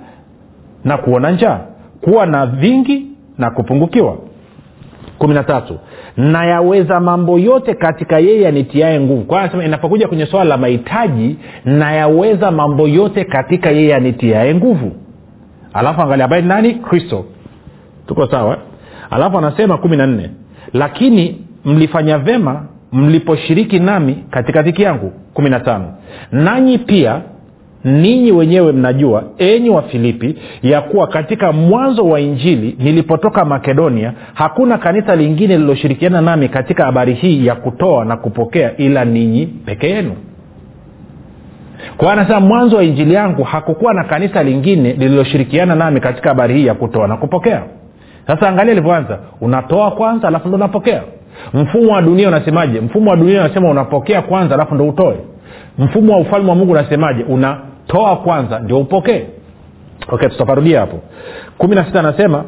na 0.85 0.97
kuona 0.97 1.31
njaa 1.31 1.61
kuwa 2.01 2.27
na 2.27 2.47
vingi 2.47 3.07
na 3.39 3.51
kupungukiwa 3.51 4.17
kumi 5.19 5.35
na 5.35 5.43
tatu. 5.45 5.79
Nayaweza 6.17 7.01
mambo 7.01 7.39
yote 7.39 7.75
katika 7.75 8.19
yeye 8.19 8.49
anitiae 8.49 9.01
nguvu. 9.01 9.23
Kwa 9.25 9.41
anasema 9.41 9.65
inapokuja 9.65 10.09
kwenye 10.09 10.27
swala 10.27 10.45
la 10.51 10.57
mahitaji 10.57 11.37
nayaweza 11.65 12.51
mambo 12.51 12.89
yote 12.89 13.25
katika 13.25 13.71
yeye 13.71 13.95
anitiae 13.95 14.55
nguvu. 14.55 14.93
Alafu 15.73 16.03
angalia 16.03 16.25
ambaye 16.25 16.43
nani? 16.43 16.75
Kristo. 16.75 17.25
Tuko 18.07 18.27
sawa? 18.27 18.59
Alafu 19.11 19.39
anasema 19.39 19.79
kumi 19.79 19.97
na 19.97 20.07
nne. 20.07 20.31
Lakini 20.73 21.41
mlifanya 21.65 22.19
vema 22.19 22.67
mliposhiriki 22.93 23.79
nami 23.79 24.25
katika 24.31 24.63
dhiki 24.63 24.83
yangu. 24.83 25.13
kumi 25.35 25.51
na 25.51 25.61
tano. 25.61 25.95
Nanyi 26.33 26.79
pia 26.79 27.21
ninyi 27.87 28.33
wenyewe 28.33 28.73
mnajua 28.73 29.25
enyi 29.39 29.71
wa 29.71 29.83
filipi 29.83 30.37
ya 30.63 30.81
kuwa 30.81 31.07
katika 31.07 31.53
mwanzo 31.53 32.05
wa 32.09 32.21
injili 32.21 32.77
nilipotoka 32.79 33.45
makedonia 33.45 34.13
hakuna 34.35 34.79
kanisa 34.79 35.17
lingine 35.17 35.55
lililoshirikiana 35.57 36.21
nami 36.21 36.49
katika 36.49 36.85
habari 36.85 37.15
hii 37.15 37.47
ya 37.47 37.55
kutoa 37.55 38.05
na 38.05 38.17
kupokea 38.17 38.77
ila 38.77 39.05
ninyi 39.05 39.47
peke 39.47 39.91
yenu. 39.91 40.13
Kwa 41.97 42.13
anasema 42.13 42.41
mwanzo 42.41 42.77
wa 42.77 42.85
injili 42.85 43.15
yangu 43.15 43.43
hakukuwa 43.43 43.95
na 43.95 44.05
kanisa 44.05 44.43
lingine 44.43 44.93
lililoshirikiana 44.93 45.75
nami 45.75 46.01
katika 46.01 46.29
habari 46.29 46.55
hii 46.55 46.67
ya 46.67 46.75
kutoa 46.75 47.09
na 47.09 47.17
kupokea. 47.17 47.63
Sasa 48.27 48.49
angalia 48.49 48.73
ilivyoanza. 48.73 49.19
Unatoa 49.41 49.91
kwanza 49.91 50.29
alafu 50.29 50.49
ndo 50.49 50.57
unapokea. 50.57 51.03
Mfumo 51.55 51.93
wa 51.93 52.03
dunia 52.03 52.29
unasemaje? 52.29 52.81
Mfumo 52.81 53.11
wa 53.11 53.17
dunia 53.17 53.41
unasema 53.41 53.71
unapokea 53.71 54.23
kwanza 54.23 54.55
alafu 54.55 54.75
ndo 54.75 54.89
utoe. 54.89 55.17
Mfumo 55.79 56.13
wa 56.13 56.19
ufalme 56.19 56.49
wa 56.51 56.55
mungu 56.57 56.73
unasemaje 56.73 57.23
unatoa 57.95 58.17
kwanza 58.17 58.59
ndio 58.59 58.79
upokee. 58.81 59.25
Okay 60.09 60.29
tutaparudia 60.29 60.81
hapo. 60.81 60.99
Kumi 61.59 61.75
na 61.75 61.85
sita 61.85 62.01
anasema 62.01 62.45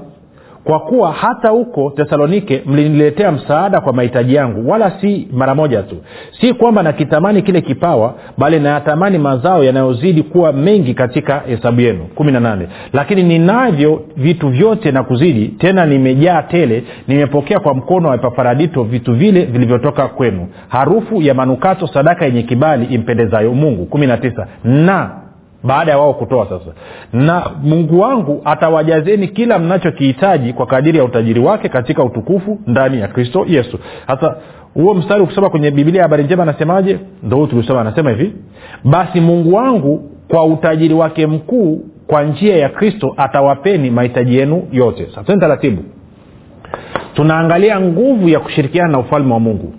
kwa 0.64 0.80
kuwa 0.80 1.12
hata 1.12 1.49
huko 1.49 1.92
tesalonike 1.97 2.62
mliniletea 2.66 3.33
msaada 3.33 3.80
kwa 3.80 3.92
mahitaji 3.92 4.35
yangu 4.35 4.71
wala 4.71 4.90
si 5.00 5.28
mara 5.33 5.54
moja 5.54 5.83
tu. 5.83 5.97
Si 6.40 6.54
kwamba 6.54 6.83
nakitamani 6.83 7.42
kile 7.42 7.61
kipawa 7.61 8.14
bali 8.38 8.61
nayatamani 8.61 9.18
mazao 9.18 9.64
yanayozidi 9.64 10.23
kuwa 10.23 10.52
mengi 10.52 10.95
katika 10.95 11.38
hesabu 11.40 11.80
yenu. 11.80 12.04
Kumi 12.14 12.33
na 12.33 12.40
nane. 12.40 12.68
Lakini 12.92 13.23
ninavyo 13.23 14.02
vitu 14.16 14.49
vyote 14.49 14.92
na 14.92 15.02
kuzidi 15.02 15.49
tena 15.49 15.87
nimejaa 15.87 16.42
tele 16.42 16.85
nimepokea 17.09 17.61
kwa 17.61 17.75
mkono 17.75 18.09
wa 18.09 18.14
epafaradito 18.14 18.83
vitu 18.83 19.14
vile 19.14 19.45
vilivyotoka 19.45 20.09
kwenu. 20.09 20.49
Harufu 20.68 21.23
ya 21.23 21.35
manukato 21.35 21.87
sadaka 21.87 22.25
yenye 22.25 22.42
kibali 22.42 22.85
impendezayo 22.87 23.52
mungu. 23.54 23.87
Kumi 23.87 24.07
na 24.07 24.16
tisa. 24.16 24.47
Na 24.64 25.11
baada 25.62 25.91
ya 25.93 25.99
wao 25.99 26.15
kutoa 26.15 26.45
sasa. 26.49 26.73
Na 27.12 27.50
mungu 27.62 28.00
wangu 28.00 28.43
atawajazeni 28.45 29.29
kila 29.29 29.59
mnachokihitaji 29.59 30.53
kwa 30.53 30.67
kadiri 30.67 30.99
ya 30.99 31.05
utajiri 31.05 31.41
wake 31.41 31.69
katika 31.69 32.05
utukufu 32.05 32.59
ndani 32.67 33.00
ya 33.00 33.09
kristo 33.09 33.45
yesu. 33.49 33.79
Sasa 34.07 34.37
huo 34.75 34.95
mstari 34.95 35.23
ukisoma 35.23 35.50
kwenye 35.50 35.71
biblia 35.71 36.03
habari 36.03 36.25
njema 36.25 36.43
anasemaje? 36.43 36.99
Ndo 37.23 37.37
huu 37.37 37.47
tulisoma 37.47 37.81
anasema 37.81 38.11
hivi 38.11 38.33
basi 38.85 39.21
mungu 39.21 39.55
wangu 39.55 40.11
kwa 40.29 40.45
utajiri 40.45 40.95
wake 40.95 41.27
mkuu 41.27 41.81
kwa 42.07 42.23
njia 42.25 42.57
ya 42.57 42.69
kristo 42.69 43.15
atawapeni 43.17 43.91
mahitaji 43.91 44.37
yenu 44.37 44.69
yote. 44.73 45.09
Sasani 45.15 45.41
taratibu. 45.41 45.83
Tunaangalia 47.15 47.81
nguvu 47.81 48.29
ya 48.29 48.41
kushirikiana 48.41 48.88
na 48.88 48.99
ufalme 48.99 49.33
wa 49.33 49.41
mungu. 49.41 49.75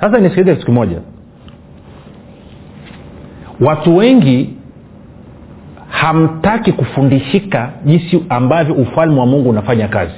Sasa 0.00 0.18
nisikilize 0.18 0.56
kitu 0.56 0.72
moja 0.72 1.00
watu 3.60 3.96
wengi 3.96 4.54
hamtaki 5.88 6.72
kufundishika 6.72 7.70
jinsi 7.84 8.24
ambavyo 8.28 8.74
ufalme 8.74 9.20
wa 9.20 9.26
mungu 9.26 9.50
unafanya 9.50 9.88
kazi. 9.88 10.14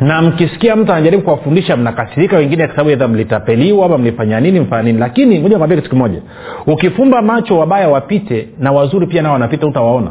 Na 0.00 0.22
mkisikia 0.22 0.76
mtu 0.76 0.92
anajaribu 0.92 1.22
kuwafundisha 1.22 1.76
mnakasirika 1.76 2.36
wengine 2.36 2.66
kwa 2.66 2.76
sababu 2.76 3.12
mlitapeliwa 3.14 3.86
ama 3.86 3.98
mlifanya 3.98 4.40
nini 4.40 4.60
mfanya 4.60 4.82
nini. 4.82 4.98
Lakini 4.98 5.38
moja 5.40 5.58
kwambia 5.58 5.76
kitu 5.78 5.90
kimoja. 5.90 6.22
Ukifumba 6.66 7.22
macho 7.22 7.58
wabaya 7.58 7.88
wapite 7.88 8.48
na 8.58 8.72
wazuri 8.72 9.06
pia 9.06 9.22
nao 9.22 9.32
wanapita 9.32 9.66
utawaona 9.66 10.10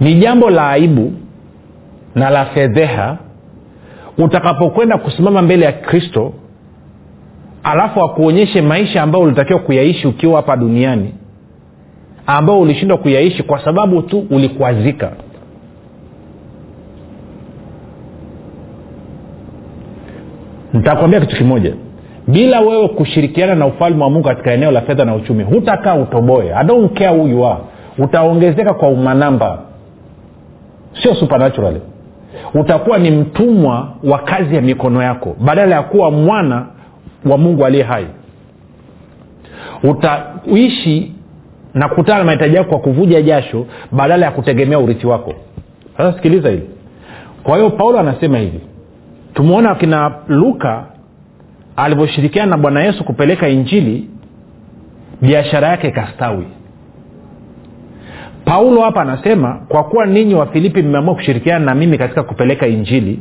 ni 0.00 0.14
jambo 0.14 0.50
la 0.50 0.68
aibu 0.70 1.12
na 2.14 2.30
la 2.30 2.44
fedheha 2.46 3.18
utakapokwenda 4.18 4.98
kusimama 4.98 5.42
mbele 5.42 5.64
ya 5.64 5.72
kristo 5.72 6.32
alafu 7.62 8.00
akuonyeshe 8.04 8.62
maisha 8.62 9.02
ambayo 9.02 9.24
ulitakiwa 9.24 9.58
kuyaishi 9.58 10.06
ukiwa 10.08 10.36
hapa 10.36 10.56
duniani 10.56 11.14
ambao 12.26 12.60
ulishindwa 12.60 12.98
kuyaishi 12.98 13.42
kwa 13.42 13.64
sababu 13.64 14.02
tu 14.02 14.26
ulikwazika 14.30 15.12
nitakwambia 20.72 21.20
kitu 21.20 21.36
kimoja. 21.36 21.74
Bila 22.26 22.60
wewe 22.60 22.88
kushirikiana 22.88 23.54
na 23.54 23.66
ufalme 23.66 24.04
wa 24.04 24.10
mungu 24.10 24.24
katika 24.28 24.52
eneo 24.52 24.70
la 24.70 24.80
fedha 24.80 25.04
na 25.04 25.14
uchumi 25.14 25.44
hutakaa 25.44 25.94
utoboe. 25.94 26.54
I 26.54 26.64
don't 26.64 26.98
care 26.98 27.18
who 27.18 27.28
you 27.28 27.46
are. 27.46 27.58
Utaongezeka 27.98 28.74
kwa 28.74 28.88
umanamba 28.88 29.58
sio 31.02 31.14
supernatural 31.14 31.74
utakuwa 32.54 32.98
ni 32.98 33.10
mtumwa 33.10 33.88
wa 34.04 34.18
kazi 34.18 34.54
ya 34.56 34.62
mikono 34.62 35.02
yako. 35.02 35.36
Badala 35.40 35.74
ya 35.76 35.82
kuwa 35.82 36.10
mwana 36.10 36.66
wa 37.24 37.38
mungu 37.38 37.64
aliye 37.66 37.82
hai. 37.84 38.06
Utaishi 39.82 41.12
na 41.74 41.88
kukutana 41.88 42.18
na 42.18 42.24
mahitaji 42.24 42.56
yako 42.56 42.70
kwa 42.70 42.78
kuvuja 42.78 43.22
jasho 43.22 43.66
badala 43.92 44.26
ya 44.26 44.32
kutegemea 44.32 44.78
urithi 44.78 45.06
wako. 45.06 45.34
Sasa 45.96 46.12
sikiliza 46.16 46.50
hili. 46.50 46.70
Kwa 47.42 47.56
hiyo 47.56 47.70
paulo 47.70 47.98
anasema 47.98 48.38
hivi. 48.38 48.60
Tumeona 49.34 49.70
akina 49.70 50.14
luka 50.28 50.84
alivyoshirikiana 51.76 52.50
na 52.50 52.58
bwana 52.58 52.82
yesu 52.84 53.04
kupeleka 53.04 53.48
injili 53.48 54.08
biashara 55.22 55.68
yake 55.68 55.88
ikastawi. 55.88 56.44
Paulo 58.44 58.80
hapa 58.82 59.02
anasema 59.02 59.60
kwa 59.68 59.84
kuwa 59.84 60.06
ninyi 60.06 60.34
wa 60.34 60.46
filipi 60.46 60.82
mmeamua 60.82 61.14
kushirikiana 61.14 61.64
na 61.64 61.74
mimi 61.74 61.98
katika 61.98 62.22
kupeleka 62.22 62.66
injili 62.66 63.18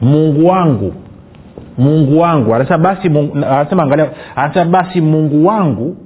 mungu 0.00 0.46
wangu 0.46 0.94
mungu 1.78 2.20
wangu. 2.20 2.54
Anasema 2.54 2.94
basi 4.70 5.00
mungu, 5.00 5.46
wangu 5.46 5.96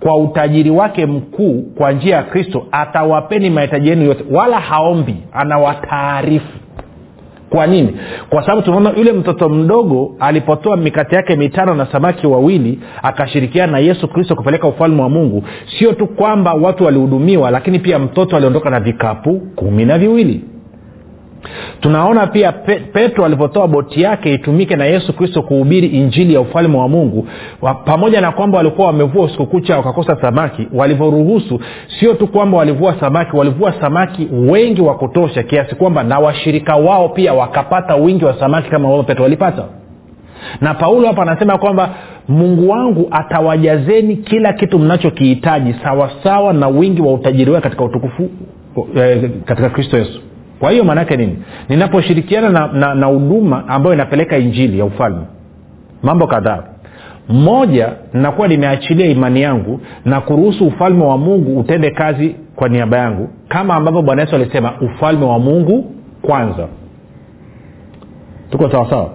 kwa 0.00 0.16
utajiri 0.16 0.70
wake 0.70 1.06
mkuu 1.06 1.62
kwa 1.76 1.92
njia 1.92 2.16
ya 2.16 2.22
kristo 2.22 2.66
atawapeni 2.72 3.50
mahitaji 3.50 3.88
yenu 3.88 4.04
yote 4.04 4.24
wala 4.30 4.60
haombi 4.60 5.16
anawataarifu. 5.32 6.58
Kwa 7.50 7.66
nini? 7.66 7.96
Kwa 8.30 8.42
sababu 8.42 8.62
tunaona 8.62 8.92
yule 8.96 9.12
mtoto 9.12 9.48
mdogo 9.48 10.14
alipotoa 10.20 10.76
mikate 10.76 11.16
yake 11.16 11.36
mitano 11.36 11.74
na 11.74 11.86
samaki 11.92 12.26
wawili 12.26 12.78
akashirikiana 13.02 13.72
na 13.72 13.78
yesu 13.78 14.08
kristo 14.08 14.34
kupeleka 14.36 14.68
ufalme 14.68 15.02
wa 15.02 15.08
mungu 15.08 15.44
sio 15.78 15.92
tu 15.92 16.06
kwamba 16.06 16.54
watu 16.54 16.84
walihudumiwa 16.84 17.50
lakini 17.50 17.78
pia 17.78 17.98
mtoto 17.98 18.36
aliondoka 18.36 18.70
na 18.70 18.80
vikapu 18.80 19.40
kumi 19.40 19.84
na 19.84 19.98
viwili 19.98 20.44
tunaona 21.80 22.26
pia 22.26 22.52
pe, 22.52 22.74
petro 22.92 23.24
alivyotoa 23.24 23.68
boti 23.68 24.02
yake 24.02 24.34
itumike 24.34 24.76
na 24.76 24.84
yesu 24.84 25.12
kristo 25.12 25.42
kuhubiri 25.42 25.86
injili 25.86 26.34
ya 26.34 26.40
ufalme 26.40 26.76
wa 26.78 26.88
mungu 26.88 27.26
wa, 27.62 27.74
pamoja 27.74 28.20
na 28.20 28.32
kwamba 28.32 28.58
walikuwa 28.58 28.86
wamevua 28.86 29.24
usiku 29.24 29.46
kucha 29.46 29.76
wakakosa 29.76 30.16
samaki 30.20 30.68
walivyoruhusu 30.74 31.60
sio 32.00 32.14
tu 32.14 32.26
kwamba 32.26 32.58
walivua 32.58 32.94
samaki 33.00 33.36
walivua 33.36 33.74
samaki 33.80 34.28
wengi 34.32 34.80
wa 34.82 34.94
kutosha 34.94 35.42
kiasi 35.42 35.74
kwamba 35.74 36.02
na 36.02 36.18
washirika 36.18 36.76
wao 36.76 37.08
pia 37.08 37.34
wakapata 37.34 37.94
wingi 37.94 38.24
wa 38.24 38.38
samaki 38.40 38.70
kama 38.70 38.84
ambavyo 38.84 39.02
petro 39.04 39.22
walipata 39.24 39.64
na 40.60 40.74
paulo 40.74 41.06
hapa 41.06 41.22
anasema 41.22 41.58
kwamba 41.58 41.90
mungu 42.28 42.68
wangu 42.70 43.08
atawajazeni 43.10 44.16
kila 44.16 44.52
kitu 44.52 44.78
mnachokihitaji 44.78 45.74
sawasawa 45.82 46.52
na 46.52 46.68
wingi 46.68 47.02
wa 47.02 47.12
utajiri 47.12 47.50
wake 47.50 47.62
katika 47.62 47.84
utukufu 47.84 48.30
eh, 48.96 49.30
katika 49.44 49.70
kristo 49.70 49.98
yesu 49.98 50.20
kwa 50.60 50.70
hiyo 50.70 50.84
maanaake 50.84 51.16
nini? 51.16 51.36
Ninaposhirikiana 51.68 52.68
na 52.94 53.06
huduma 53.06 53.68
ambayo 53.68 53.94
inapeleka 53.94 54.38
injili 54.38 54.78
ya 54.78 54.84
ufalme. 54.84 55.22
Mambo 56.02 56.26
kadhaa. 56.26 56.62
Moja 57.28 57.92
nakuwa 58.12 58.48
nimeachilia 58.48 59.06
imani 59.06 59.42
yangu 59.42 59.80
na 60.04 60.20
kuruhusu 60.20 60.66
ufalme 60.66 61.04
wa 61.04 61.18
mungu 61.18 61.60
utende 61.60 61.90
kazi 61.90 62.34
kwa 62.56 62.68
niaba 62.68 62.98
yangu 62.98 63.28
kama 63.48 63.74
ambavyo 63.74 64.02
bwana 64.02 64.22
yesu 64.22 64.34
alisema 64.34 64.72
ufalme 64.80 65.24
wa 65.24 65.38
mungu 65.38 65.92
kwanza. 66.22 66.68
Tuko 68.50 68.70
sawasawa 68.70 69.10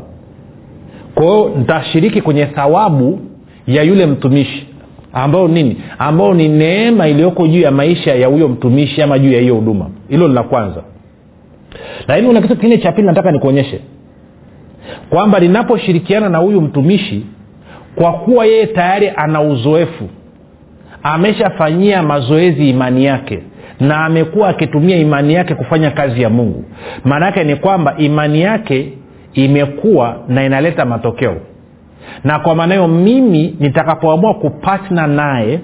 kwa 1.16 1.24
hiyo 1.26 1.52
nitashiriki 1.58 2.22
kwenye 2.22 2.46
thawabu 2.46 3.20
ya 3.68 3.84
yule 3.84 4.06
mtumishi 4.06 4.68
ambao 5.14 5.48
nini? 5.48 5.78
Ambao 6.00 6.34
ni 6.34 6.50
neema 6.50 7.08
iliyoko 7.08 7.48
juu 7.48 7.60
ya 7.60 7.72
maisha 7.72 8.16
ya 8.16 8.28
huyo 8.28 8.48
mtumishi 8.48 9.02
ama 9.02 9.20
juu 9.20 9.32
ya 9.32 9.42
hiyo 9.42 9.56
huduma. 9.56 9.90
Hilo 10.10 10.28
ni 10.28 10.34
la 10.34 10.44
kwanza 10.44 10.84
lakini 12.08 12.28
kuna 12.28 12.42
kitu 12.42 12.56
kingine 12.56 12.78
cha 12.78 12.92
pili 12.92 13.08
nataka 13.08 13.32
nikuonyeshe. 13.32 13.80
Kwamba 15.10 15.40
ninaposhirikiana 15.40 16.30
na 16.30 16.38
huyu 16.38 16.62
mtumishi 16.62 17.26
kwa 17.96 18.14
kuwa 18.14 18.46
yeye 18.46 18.66
tayari 18.68 19.12
ana 19.16 19.42
uzoefu 19.42 20.10
ameshafanyia 21.04 22.04
mazoezi 22.04 22.70
imani 22.70 23.06
yake 23.06 23.40
na 23.80 24.06
amekuwa 24.06 24.50
akitumia 24.50 24.98
imani 24.98 25.34
yake 25.34 25.56
kufanya 25.56 25.92
kazi 25.92 26.22
ya 26.22 26.30
mungu. 26.30 26.64
Maana 27.06 27.26
yake 27.26 27.44
ni 27.44 27.56
kwamba 27.56 27.96
imani 27.98 28.42
yake 28.42 28.94
imekuwa 29.34 30.18
na 30.28 30.46
inaleta 30.46 30.86
matokeo. 30.86 31.38
Na 32.24 32.40
kwa 32.40 32.56
maana 32.56 32.74
hiyo 32.76 32.88
mimi 32.88 33.56
nitakapoamua 33.60 34.34
kupatna 34.34 35.08
naye 35.08 35.60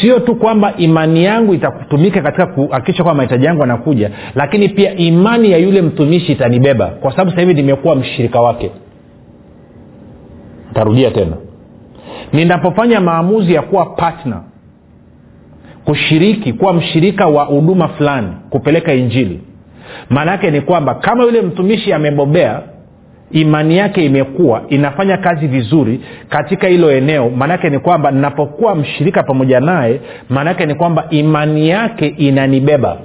sio 0.00 0.20
tu 0.20 0.34
kwamba 0.36 0.74
imani 0.76 1.24
yangu 1.24 1.54
itatumika 1.54 2.20
katika 2.22 2.46
kuhakikisha 2.46 3.02
kwamba 3.04 3.16
mahitaji 3.16 3.46
yangu 3.46 3.62
anakuja 3.62 4.10
lakini 4.34 4.68
pia 4.68 4.94
imani 4.96 5.50
ya 5.50 5.58
yule 5.58 5.82
mtumishi 5.82 6.32
itanibeba 6.32 6.86
kwa 6.86 7.10
sababu 7.10 7.30
sasa 7.30 7.40
hivi 7.42 7.54
nimekuwa 7.54 7.96
mshirika 7.96 8.40
wake. 8.40 8.70
Tarudia 10.74 11.10
tena. 11.10 11.36
Ninapofanya 12.32 13.00
maamuzi 13.00 13.54
ya 13.54 13.62
kuwa 13.62 13.86
partner 13.86 14.40
kushiriki 15.84 16.52
kuwa 16.52 16.72
mshirika 16.72 17.26
wa 17.26 17.44
huduma 17.44 17.88
fulani 17.88 18.28
kupeleka 18.50 18.94
injili 18.94 19.40
maana 20.10 20.30
yake 20.32 20.50
ni 20.50 20.60
kwamba 20.60 20.94
kama 20.94 21.24
yule 21.24 21.42
mtumishi 21.42 21.92
amebobea 21.92 22.62
imani 23.32 23.76
yake 23.76 24.04
imekuwa 24.04 24.62
inafanya 24.68 25.16
kazi 25.16 25.46
vizuri 25.46 26.00
katika 26.28 26.68
hilo 26.68 26.92
eneo. 26.92 27.30
Maanaake 27.30 27.70
ni 27.70 27.78
kwamba 27.78 28.10
ninapokuwa 28.10 28.74
mshirika 28.74 29.22
pamoja 29.22 29.60
naye 29.60 30.00
maanaake 30.30 30.66
ni 30.66 30.74
kwamba 30.74 31.06
imani 31.10 31.68
yake 31.68 32.06
inanibeba. 32.06 32.96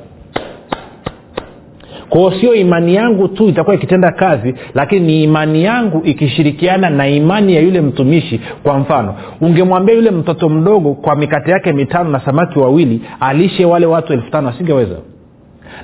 Kwao 2.09 2.31
sio 2.31 2.55
imani 2.55 2.95
yangu 2.95 3.27
tu 3.27 3.47
itakuwa 3.49 3.75
ikitenda 3.75 4.11
kazi 4.11 4.55
lakini 4.73 5.05
ni 5.07 5.23
imani 5.23 5.63
yangu 5.63 6.01
ikishirikiana 6.05 6.89
na 6.89 7.07
imani 7.07 7.55
ya 7.55 7.61
yule 7.61 7.81
mtumishi. 7.81 8.41
Kwa 8.63 8.79
mfano 8.79 9.15
ungemwambia 9.41 9.95
yule 9.95 10.11
mtoto 10.11 10.49
mdogo 10.49 10.93
kwa 10.93 11.15
mikate 11.15 11.51
yake 11.51 11.73
mitano 11.73 12.09
na 12.09 12.19
samaki 12.19 12.59
wawili 12.59 13.01
alishe 13.19 13.65
wale 13.65 13.85
watu 13.85 14.13
elfu 14.13 14.31
tano 14.31 14.49
asingeweza 14.49 14.95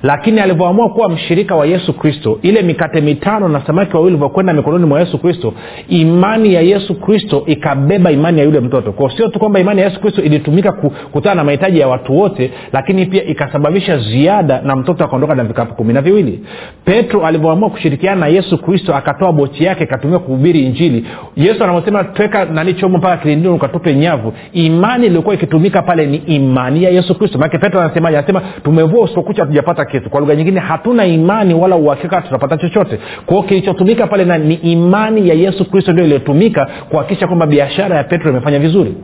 lakini 0.04 0.40
alivyoamua 0.40 0.90
kuwa 0.90 1.10
mshirika 1.10 1.56
wa 1.56 1.66
yesu 1.66 1.94
kristo 1.94 2.40
ile 2.42 2.62
mikate 2.62 3.02
mitano 3.02 3.48
na 3.50 3.66
samaki 3.66 3.96
wawili 3.96 4.16
ilivyokwenda 4.16 4.54
mikononi 4.54 4.86
mwa 4.86 5.00
yesu 5.00 5.18
kristo 5.18 5.54
imani 5.90 6.54
ya 6.54 6.62
yesu 6.62 6.96
kristo 6.96 7.44
ikabeba 7.46 8.12
imani 8.12 8.40
ya 8.40 8.46
yule 8.46 8.60
mtoto. 8.60 8.92
Kwao 8.92 9.10
sio 9.10 9.28
tu 9.28 9.40
kwamba 9.40 9.60
imani 9.60 9.82
ya 9.82 9.88
yesu 9.88 10.00
kristo 10.02 10.22
ilitumika 10.22 10.72
kukutana 10.72 11.36
na 11.36 11.44
mahitaji 11.44 11.80
ya 11.80 11.88
watu 11.88 12.18
wote 12.18 12.52
lakini 12.74 13.06
pia 13.06 13.24
ikasababisha 13.24 13.98
ziada 13.98 14.62
na 14.62 14.76
mtoto 14.76 15.04
akaondoka 15.04 15.36
na 15.36 15.44
vikapu 15.44 15.76
kumi 15.76 15.94
na 15.94 16.02
viwili. 16.02 16.40
Petro 16.86 17.26
alivyoamua 17.26 17.70
kushirikiana 17.70 18.22
na 18.22 18.28
yesu 18.28 18.58
kristo 18.58 18.96
akatoa 18.96 19.32
bochi 19.34 19.64
yake 19.64 19.84
ikatumia 19.84 20.20
kuhubiri 20.20 20.60
injili. 20.60 21.06
Yesu 21.36 21.64
anavyosema 21.64 22.04
tweka 22.04 22.46
nani 22.46 22.74
chomo 22.74 22.98
mpaka 22.98 23.18
kilindini 23.18 23.54
ukatupe 23.54 23.96
nyavu 23.96 24.34
imani 24.54 25.06
iliyokuwa 25.06 25.36
ikitumika 25.36 25.82
pale 25.82 26.06
ni 26.06 26.18
imani 26.18 26.84
ya 26.84 26.90
yesu 26.90 27.16
kristo. 27.16 27.38
Maake 27.40 27.58
petro 27.58 27.82
anasemaje? 27.82 28.18
Anasema 28.18 28.42
tumevua 28.64 29.04
usipokucha 29.04 29.42
hatujapata 29.42 29.75
kitu. 29.86 30.10
Kwa 30.10 30.20
lugha 30.20 30.36
nyingine 30.36 30.60
hatuna 30.60 31.06
imani 31.06 31.54
wala 31.54 31.76
uhakika 31.76 32.22
tutapata 32.22 32.58
chochote. 32.58 33.00
Kwao 33.26 33.44
kilichotumika 33.44 34.08
pale 34.08 34.26
na 34.26 34.38
ni 34.38 34.54
imani 34.54 35.30
ya 35.30 35.36
yesu 35.36 35.66
kristo 35.72 35.92
ndio 35.94 36.06
iliyotumika 36.06 36.68
kuhakikisha 36.90 37.28
kwamba 37.28 37.46
biashara 37.48 37.98
ya 37.98 38.04
petro 38.04 38.32
imefanya 38.32 38.60
vizuri. 38.60 38.96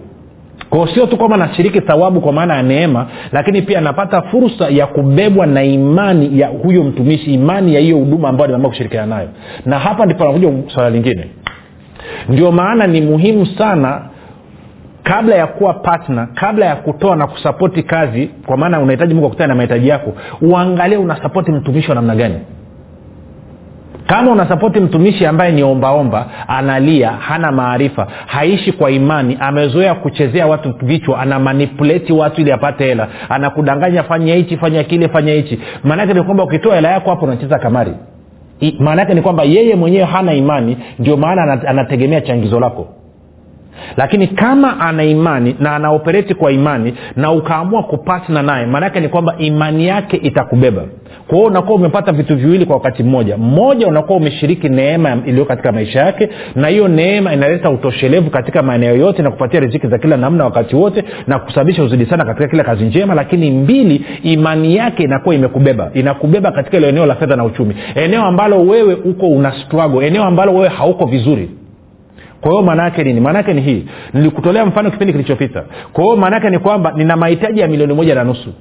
Kwao 0.69 0.87
sio 0.87 1.05
tu 1.05 1.17
kwamba 1.17 1.37
nashiriki 1.37 1.81
thawabu 1.81 2.21
kwa 2.21 2.33
maana 2.33 2.55
ya 2.55 2.63
neema 2.63 3.07
lakini 3.31 3.61
pia 3.61 3.81
napata 3.81 4.21
fursa 4.21 4.69
ya 4.69 4.87
kubebwa 4.87 5.45
na 5.45 5.63
imani 5.63 6.39
ya 6.39 6.47
huyo 6.47 6.83
mtumishi 6.83 7.33
imani 7.33 7.73
ya 7.75 7.79
hiyo 7.79 7.97
huduma 7.97 8.29
ambayo 8.29 8.47
nimeamua 8.47 8.69
kushirikiana 8.69 9.15
nayo. 9.15 9.27
Na 9.65 9.79
hapa 9.79 10.05
ndipo 10.05 10.23
anakuja 10.23 10.51
swala 10.73 10.89
lingine. 10.89 11.25
Ndio 12.29 12.51
maana 12.51 12.87
ni 12.87 13.01
muhimu 13.01 13.45
sana 13.45 14.01
kabla 15.03 15.35
ya 15.35 15.47
kuwa 15.47 15.73
partner 15.73 16.27
kabla 16.33 16.65
ya 16.65 16.75
kutoa 16.75 17.15
na 17.15 17.27
kusapoti 17.27 17.83
kazi 17.83 18.29
kwa 18.45 18.57
maana 18.57 18.79
unahitaji 18.79 19.13
mungu 19.13 19.27
akutana 19.27 19.47
na 19.47 19.55
mahitaji 19.55 19.87
yako 19.87 20.13
uangalie 20.41 20.97
unasapoti 20.97 21.51
mtumishi 21.51 21.89
wa 21.89 21.95
namna 21.95 22.15
gani. 22.15 22.39
Kama 24.07 24.31
unasapoti 24.31 24.79
mtumishi 24.79 25.25
ambaye 25.25 25.51
ni 25.51 25.63
ombaomba 25.63 26.25
analia 26.47 27.11
hana 27.11 27.51
maarifa 27.51 28.07
haishi 28.25 28.71
kwa 28.71 28.91
imani 28.91 29.37
amezoea 29.39 29.95
kuchezea 29.95 30.47
watu 30.47 30.73
vichwa 30.81 31.19
anamanipuleti 31.19 32.13
watu 32.13 32.41
ili 32.41 32.51
apate 32.51 32.83
hela 32.85 33.07
anakudanganya 33.29 34.03
fanya 34.03 34.35
hichi 34.35 34.57
fanya 34.57 34.83
kile 34.83 35.07
fanya 35.09 35.33
hichi. 35.33 35.59
Maanaake 35.83 36.13
ni 36.13 36.23
kwamba 36.23 36.43
ukitoa 36.43 36.75
hela 36.75 36.91
yako 36.91 37.09
hapo 37.09 37.25
unacheza 37.25 37.59
kamari. 37.59 37.93
Maana 38.79 39.01
yake 39.01 39.13
ni 39.13 39.21
kwamba 39.21 39.43
yeye 39.43 39.75
mwenyewe 39.75 40.03
hana 40.05 40.33
imani 40.33 40.77
ndio 40.99 41.17
maana 41.17 41.61
anategemea 41.67 42.21
changizo 42.21 42.59
lako 42.59 42.87
lakini 43.97 44.27
kama 44.27 44.79
ana 44.79 45.03
imani 45.03 45.55
na 45.59 45.75
anaopereti 45.75 46.33
kwa 46.33 46.51
imani 46.51 46.93
na 47.15 47.31
ukaamua 47.31 47.83
kupatna 47.83 48.41
naye 48.43 48.65
maanaake 48.65 48.99
ni 48.99 49.09
kwamba 49.09 49.35
imani 49.37 49.87
yake 49.87 50.17
itakubeba. 50.17 50.81
Kwa 51.27 51.39
unakuwa 51.39 51.75
umepata 51.75 52.11
vitu 52.11 52.35
viwili 52.35 52.65
kwa 52.65 52.75
wakati 52.75 53.03
mmoja. 53.03 53.37
Mmoja 53.37 53.87
unakuwa 53.87 54.17
umeshiriki 54.17 54.69
neema 54.69 55.17
iliyo 55.25 55.45
katika 55.45 55.71
maisha 55.71 55.99
yake 55.99 56.29
na 56.55 56.67
hiyo 56.67 56.87
neema 56.87 57.33
inaleta 57.33 57.69
utoshelevu 57.69 58.29
katika 58.29 58.63
maeneo 58.63 58.95
yote 58.95 59.21
na 59.23 59.31
kupatia 59.31 59.59
riziki 59.59 59.87
za 59.87 59.97
kila 59.97 60.17
namna 60.17 60.43
wakati 60.45 60.75
wote 60.75 61.03
na 61.27 61.39
kusababisha 61.39 61.83
uzidi 61.83 62.05
sana 62.05 62.25
katika 62.25 62.47
kila 62.47 62.63
kazi 62.63 62.83
njema. 62.85 63.15
Lakini 63.15 63.51
mbili 63.51 64.05
imani 64.23 64.75
yake 64.75 65.03
inakuwa 65.03 65.35
imekubeba. 65.35 65.91
Inakubeba 65.93 66.51
katika 66.51 66.77
ilo 66.77 66.87
eneo 66.87 67.05
la 67.05 67.15
fedha 67.15 67.35
na 67.35 67.43
uchumi. 67.43 67.75
Eneo 67.95 68.23
ambalo 68.25 68.61
wewe 68.61 68.93
uko 68.93 69.27
una 69.27 69.51
struggle. 69.65 70.07
Eneo 70.07 70.23
ambalo 70.23 70.53
wewe 70.53 70.67
hauko 70.69 71.05
vizuri 71.05 71.49
kwa 72.41 72.51
hiyo 72.51 72.63
maanaake 72.63 73.03
nini? 73.03 73.19
Maana 73.21 73.37
yake 73.37 73.53
ni 73.53 73.61
hii. 73.61 73.85
Nilikutolea 74.13 74.65
mfano 74.65 74.91
kipindi 74.91 75.13
kilichopita. 75.13 75.63
Kwa 75.93 76.03
hiyo 76.03 76.15
maana 76.15 76.49
ni 76.49 76.59
kwamba 76.59 76.91
nina 76.95 77.17
mahitaji 77.17 77.59
ya 77.59 77.67
milioni 77.67 77.93
moja 77.93 78.15
na 78.15 78.23
nusu. 78.23 78.53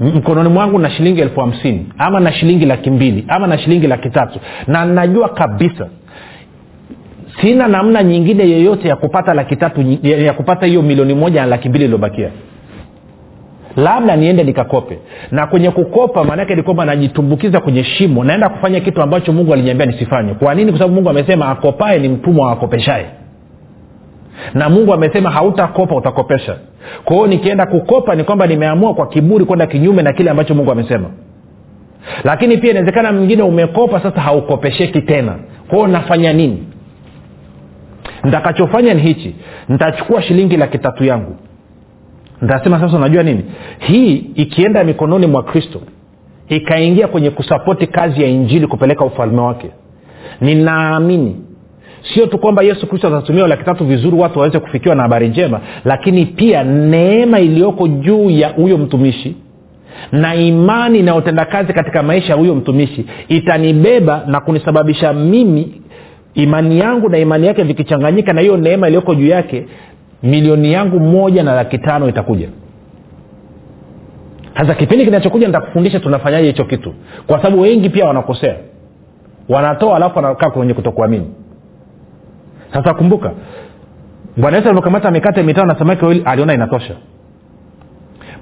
Mkononi 0.00 0.48
mwangu 0.48 0.78
na 0.78 0.90
shilingi 0.90 1.20
elfu 1.20 1.40
hamsini 1.40 1.86
ama 1.98 2.20
na 2.20 2.32
shilingi 2.32 2.66
laki 2.66 2.90
mbili 2.90 3.24
ama 3.28 3.46
na 3.46 3.58
shilingi 3.58 3.86
laki 3.86 4.10
tatu. 4.10 4.38
Na 4.66 4.84
najua 4.84 5.28
kabisa 5.28 5.88
sina 7.40 7.68
namna 7.68 8.02
nyingine 8.02 8.50
yoyote 8.50 8.88
ya 8.88 8.96
kupata 8.96 9.34
laki 9.34 9.56
tatu 9.56 9.98
ya 10.02 10.32
kupata 10.32 10.66
hiyo 10.66 10.82
milioni 10.82 11.14
moja 11.14 11.40
na 11.40 11.46
laki 11.46 11.68
mbili 11.68 11.84
iliyobakia 11.84 12.30
labda 13.76 14.16
niende 14.16 14.44
nikakope. 14.44 14.98
Na 15.30 15.46
kwenye 15.46 15.70
kukopa 15.70 16.24
maanaake 16.24 16.54
ni 16.54 16.62
kwamba 16.62 16.84
najitumbukiza 16.84 17.60
kwenye 17.60 17.84
shimo 17.84 18.24
naenda 18.24 18.48
kufanya 18.48 18.80
kitu 18.80 19.02
ambacho 19.02 19.32
mungu 19.32 19.52
aliniambia 19.52 19.86
nisifanye. 19.86 20.34
Kwa 20.34 20.54
nini? 20.54 20.70
Kwa 20.70 20.78
sababu 20.78 20.94
mungu 20.94 21.10
amesema 21.10 21.48
akopae 21.48 21.98
ni 21.98 22.08
mtumwa 22.08 22.46
wa 22.46 22.52
akopeshae 22.52 23.06
na 24.54 24.68
mungu 24.68 24.92
amesema 24.94 25.30
hautakopa 25.30 25.96
utakopesha. 25.96 26.56
Kwa 27.04 27.16
hiyo 27.16 27.26
nikienda 27.28 27.66
kukopa 27.66 28.14
ni 28.14 28.24
kwamba 28.24 28.46
nimeamua 28.46 28.94
kwa 28.94 29.06
kiburi 29.06 29.44
kwenda 29.44 29.66
kinyume 29.66 30.02
na 30.02 30.12
kile 30.12 30.30
ambacho 30.30 30.54
mungu 30.54 30.72
amesema. 30.72 31.10
Lakini 32.24 32.56
pia 32.56 32.70
inawezekana 32.70 33.12
mwingine 33.12 33.42
umekopa 33.42 34.00
sasa 34.00 34.20
haukopesheki 34.20 35.00
tena. 35.00 35.34
Kwa 35.68 35.76
hiyo 35.78 35.86
nafanya 35.88 36.32
nini? 36.32 36.66
Ntakachofanya 38.24 38.94
ni 38.94 39.02
hichi. 39.02 39.36
Nitachukua 39.68 40.22
shilingi 40.22 40.56
laki 40.56 40.78
tatu 40.78 41.04
yangu 41.04 41.36
ntasema 42.44 42.80
sasa 42.80 42.96
unajua 42.96 43.22
nini? 43.22 43.44
Hii 43.78 44.16
ikienda 44.34 44.84
mikononi 44.84 45.26
mwa 45.26 45.42
kristo 45.42 45.80
ikaingia 46.48 47.08
kwenye 47.08 47.30
kusapoti 47.30 47.86
kazi 47.86 48.22
ya 48.22 48.28
injili 48.28 48.66
kupeleka 48.66 49.04
ufalme 49.04 49.40
wake 49.40 49.70
ninaamini 50.40 51.36
sio 52.14 52.26
tu 52.26 52.38
kwamba 52.38 52.62
yesu 52.62 52.86
kristo 52.86 53.08
atatumia 53.08 53.46
laki 53.46 53.64
tatu 53.64 53.84
vizuri 53.84 54.16
watu 54.16 54.38
waweze 54.38 54.58
kufikiwa 54.58 54.94
na 54.94 55.02
habari 55.02 55.28
njema 55.28 55.60
lakini 55.84 56.26
pia 56.26 56.64
neema 56.64 57.40
iliyoko 57.40 57.88
juu 57.88 58.30
ya 58.30 58.48
huyo 58.48 58.78
mtumishi 58.78 59.36
na 60.12 60.34
imani 60.34 60.98
inayotenda 60.98 61.44
kazi 61.44 61.72
katika 61.72 62.02
maisha 62.02 62.32
ya 62.32 62.38
huyo 62.38 62.54
mtumishi 62.54 63.06
itanibeba 63.28 64.24
na 64.26 64.40
kunisababisha 64.40 65.12
mimi 65.12 65.80
imani 66.34 66.78
yangu 66.78 67.08
na 67.08 67.18
imani 67.18 67.46
yake 67.46 67.62
vikichanganyika 67.62 68.32
na 68.32 68.40
hiyo 68.40 68.56
neema 68.56 68.86
iliyoko 68.86 69.14
juu 69.14 69.26
yake 69.26 69.66
milioni 70.24 70.72
yangu 70.72 71.00
moja 71.00 71.42
na 71.42 71.54
laki 71.54 71.78
tano 71.78 72.08
itakuja. 72.08 72.48
Sasa 74.56 74.74
kipindi 74.74 75.04
kinachokuja 75.04 75.46
nitakufundisha 75.46 76.00
tunafanyaje 76.00 76.46
hicho 76.46 76.64
kitu. 76.64 76.94
Kwa 77.26 77.36
sababu 77.42 77.60
wengi 77.62 77.90
pia 77.90 78.04
wanakosea. 78.06 78.56
Wanatoa 79.48 79.96
alafu 79.96 80.16
wanakaa 80.18 80.50
kwenye 80.50 80.74
kutokuamini. 80.74 81.26
Sasa 82.72 82.94
kumbuka 82.94 83.32
bwana 84.36 84.56
yesu 84.56 84.68
alivyokamata 84.68 85.10
mikate 85.10 85.42
mitano 85.42 85.66
na 85.66 85.78
samaki 85.78 86.04
wawili 86.04 86.22
aliona 86.24 86.54
inatosha. 86.54 86.94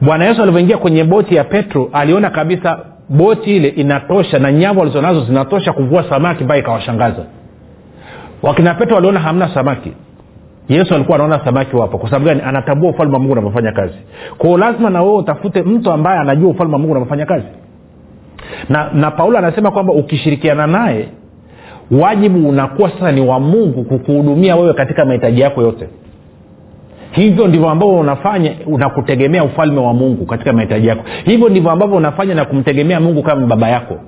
Bwana 0.01 0.25
yesu 0.25 0.43
alivyoingia 0.43 0.79
kwenye 0.79 1.05
boti 1.05 1.35
ya 1.35 1.45
petro 1.45 1.91
aliona 1.93 2.31
kabisa 2.31 2.79
boti 3.09 3.57
ile 3.57 3.69
inatosha 3.69 4.39
na 4.39 4.53
nyavu 4.53 4.81
walizonazo 4.81 5.25
zinatosha 5.25 5.73
kuvua 5.73 6.05
samaki 6.11 6.45
mpaka 6.45 6.59
ikawashangaza. 6.61 7.25
Wakina 8.43 8.75
petro 8.75 8.95
waliona 8.97 9.21
hamna 9.21 9.55
samaki 9.55 9.93
yesu 10.69 10.95
alikuwa 10.95 11.15
anaona 11.17 11.45
samaki 11.45 11.77
wapo. 11.77 11.99
Kwa 11.99 12.11
sababu 12.11 12.25
gani? 12.27 12.41
Anatambua 12.45 12.91
ufalme 12.91 13.13
wa 13.15 13.19
mungu 13.19 13.33
unavyofanya 13.33 13.73
kazi. 13.73 13.95
Kwao 14.39 14.59
lazima 14.59 14.91
na 14.91 15.03
wewe 15.03 15.17
utafute 15.17 15.63
mtu 15.63 15.91
ambaye 15.93 16.19
anajua 16.21 16.51
ufalme 16.51 16.73
wa 16.73 16.79
mungu 16.79 16.93
unavyofanya 16.93 17.27
kazi. 17.27 17.47
Na 18.69 18.91
na 18.95 19.11
paulo 19.11 19.39
anasema 19.39 19.71
kwamba 19.71 19.93
ukishirikiana 19.93 20.67
naye 20.67 21.09
wajibu 21.91 22.49
unakuwa 22.49 22.91
sasa 22.91 23.13
ni 23.13 23.21
wa 23.21 23.41
mungu 23.41 23.85
kukuhudumia 23.85 24.57
wewe 24.57 24.75
katika 24.75 25.05
mahitaji 25.05 25.41
yako 25.41 25.63
yote. 25.63 25.89
Hivyo 27.11 27.49
ndivyo 27.49 27.69
ambavyo 27.71 27.95
unafanya 27.99 28.53
na 28.79 28.89
kutegemea 28.89 29.45
ufalme 29.45 29.81
wa 29.81 29.95
mungu 29.95 30.27
katika 30.27 30.53
mahitaji 30.53 30.87
yako. 30.89 31.05
Hivyo 31.25 31.49
ndivyo 31.49 31.71
ambavyo 31.71 31.97
unafanya 31.97 32.35
na 32.35 32.45
kumtegemea 32.45 33.01
mungu 33.01 33.23
kama 33.23 33.47
baba 33.47 33.69
yako. 33.69 33.99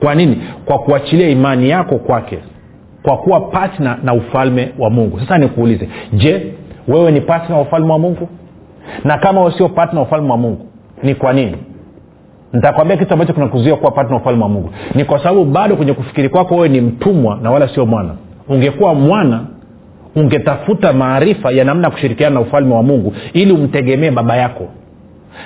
Kwa 0.00 0.14
nini? 0.14 0.42
Kwa 0.64 0.78
kuachilia 0.78 1.28
imani 1.28 1.68
yako 1.70 1.98
kwake 1.98 2.38
kwa 3.02 3.16
kuwa 3.16 3.40
patna 3.40 3.98
na 4.02 4.14
ufalme 4.14 4.72
wa 4.78 4.90
mungu. 4.90 5.20
Sasa 5.20 5.38
nikuulize 5.38 5.88
je 6.12 6.54
wewe 6.88 7.12
ni 7.12 7.20
patna 7.20 7.56
wa 7.56 7.62
ufalme 7.62 7.92
wa 7.92 7.98
mungu? 7.98 8.28
Na 9.04 9.18
kama 9.18 9.44
usio 9.44 9.68
patna 9.68 10.00
ufalme 10.00 10.30
wa 10.30 10.36
mungu 10.36 10.66
ni 11.02 11.14
kwa 11.14 11.32
nini? 11.32 11.56
Nitakwambia 12.52 12.96
kitu 12.96 13.12
ambacho 13.12 13.32
kinakuzuia 13.32 13.76
kuwa 13.76 13.90
patna 13.90 14.16
ufalme 14.16 14.42
wa 14.42 14.48
mungu. 14.48 14.70
Ni 14.94 15.04
kwa 15.04 15.18
sababu 15.18 15.44
bado 15.44 15.76
kwenye 15.76 15.92
kufikiri 15.92 16.28
kwako 16.28 16.54
wewe 16.54 16.68
ni 16.68 16.80
mtumwa 16.80 17.38
na 17.42 17.50
wala 17.50 17.68
sio 17.68 17.86
mwana. 17.86 18.14
Ungekuwa 18.48 18.94
mwana 18.94 19.44
ungetafuta 20.16 20.92
maarifa 20.92 21.50
ya 21.50 21.64
namna 21.64 21.86
ya 21.86 21.90
kushirikiana 21.90 22.34
na 22.34 22.40
ufalme 22.40 22.74
wa 22.74 22.82
mungu 22.82 23.14
ili 23.32 23.52
umtegemee 23.52 24.10
baba 24.10 24.36
yako. 24.36 24.68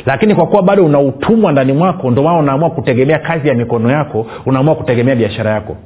Lakini 0.07 0.35
kwa 0.35 0.47
kuwa 0.47 0.63
bado 0.63 0.85
una 0.85 1.01
utumwa 1.01 1.53
ndani 1.53 1.73
mwako 1.73 2.11
ndio 2.11 2.23
maana 2.23 2.39
unaamua 2.39 2.71
kutegemea 2.71 3.19
kazi 3.19 3.49
ya 3.49 3.55
mikono 3.55 3.91
yako 3.91 4.27
unaamua 4.47 4.75
kutegemea 4.75 5.17
biashara 5.17 5.51
yako 5.51 5.77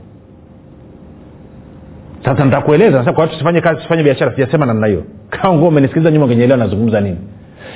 sasa 2.24 2.44
nitakueleza. 2.44 2.98
Sasa 2.98 3.12
kwa 3.12 3.22
watu 3.24 3.38
sifanye 3.38 3.61
kazi 3.61 3.83
sifanye 3.83 4.02
biashara 4.02 4.31
sijasema 4.35 4.66
namna 4.66 4.87
hiyo. 4.87 5.04
Kama 5.31 5.54
nguo 5.54 5.68
umenisikiliza 5.68 6.11
nyuma 6.11 6.24
ungenyelewa 6.24 6.59
nazungumza 6.59 7.00
nini? 7.00 7.18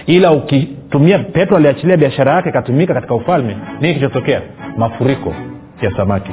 Ila 0.06 0.32
ukitumia 0.32 1.18
petro 1.18 1.56
aliachilia 1.56 1.96
biashara 1.96 2.32
yake 2.32 2.48
ikatumika 2.48 2.94
katika 2.94 3.14
ufalme 3.14 3.56
nini 3.80 3.94
kilichotokea? 3.94 4.42
Mafuriko 4.76 5.34
ya 5.82 5.96
samaki. 5.96 6.30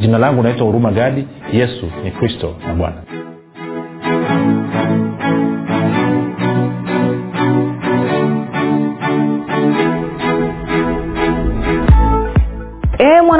Jina 0.00 0.18
langu 0.18 0.42
naitwa 0.42 0.66
huruma 0.66 0.90
gadi. 0.92 1.26
Yesu 1.52 1.90
ni 2.04 2.10
kristo 2.10 2.54
na 2.66 2.74
bwana 2.74 2.96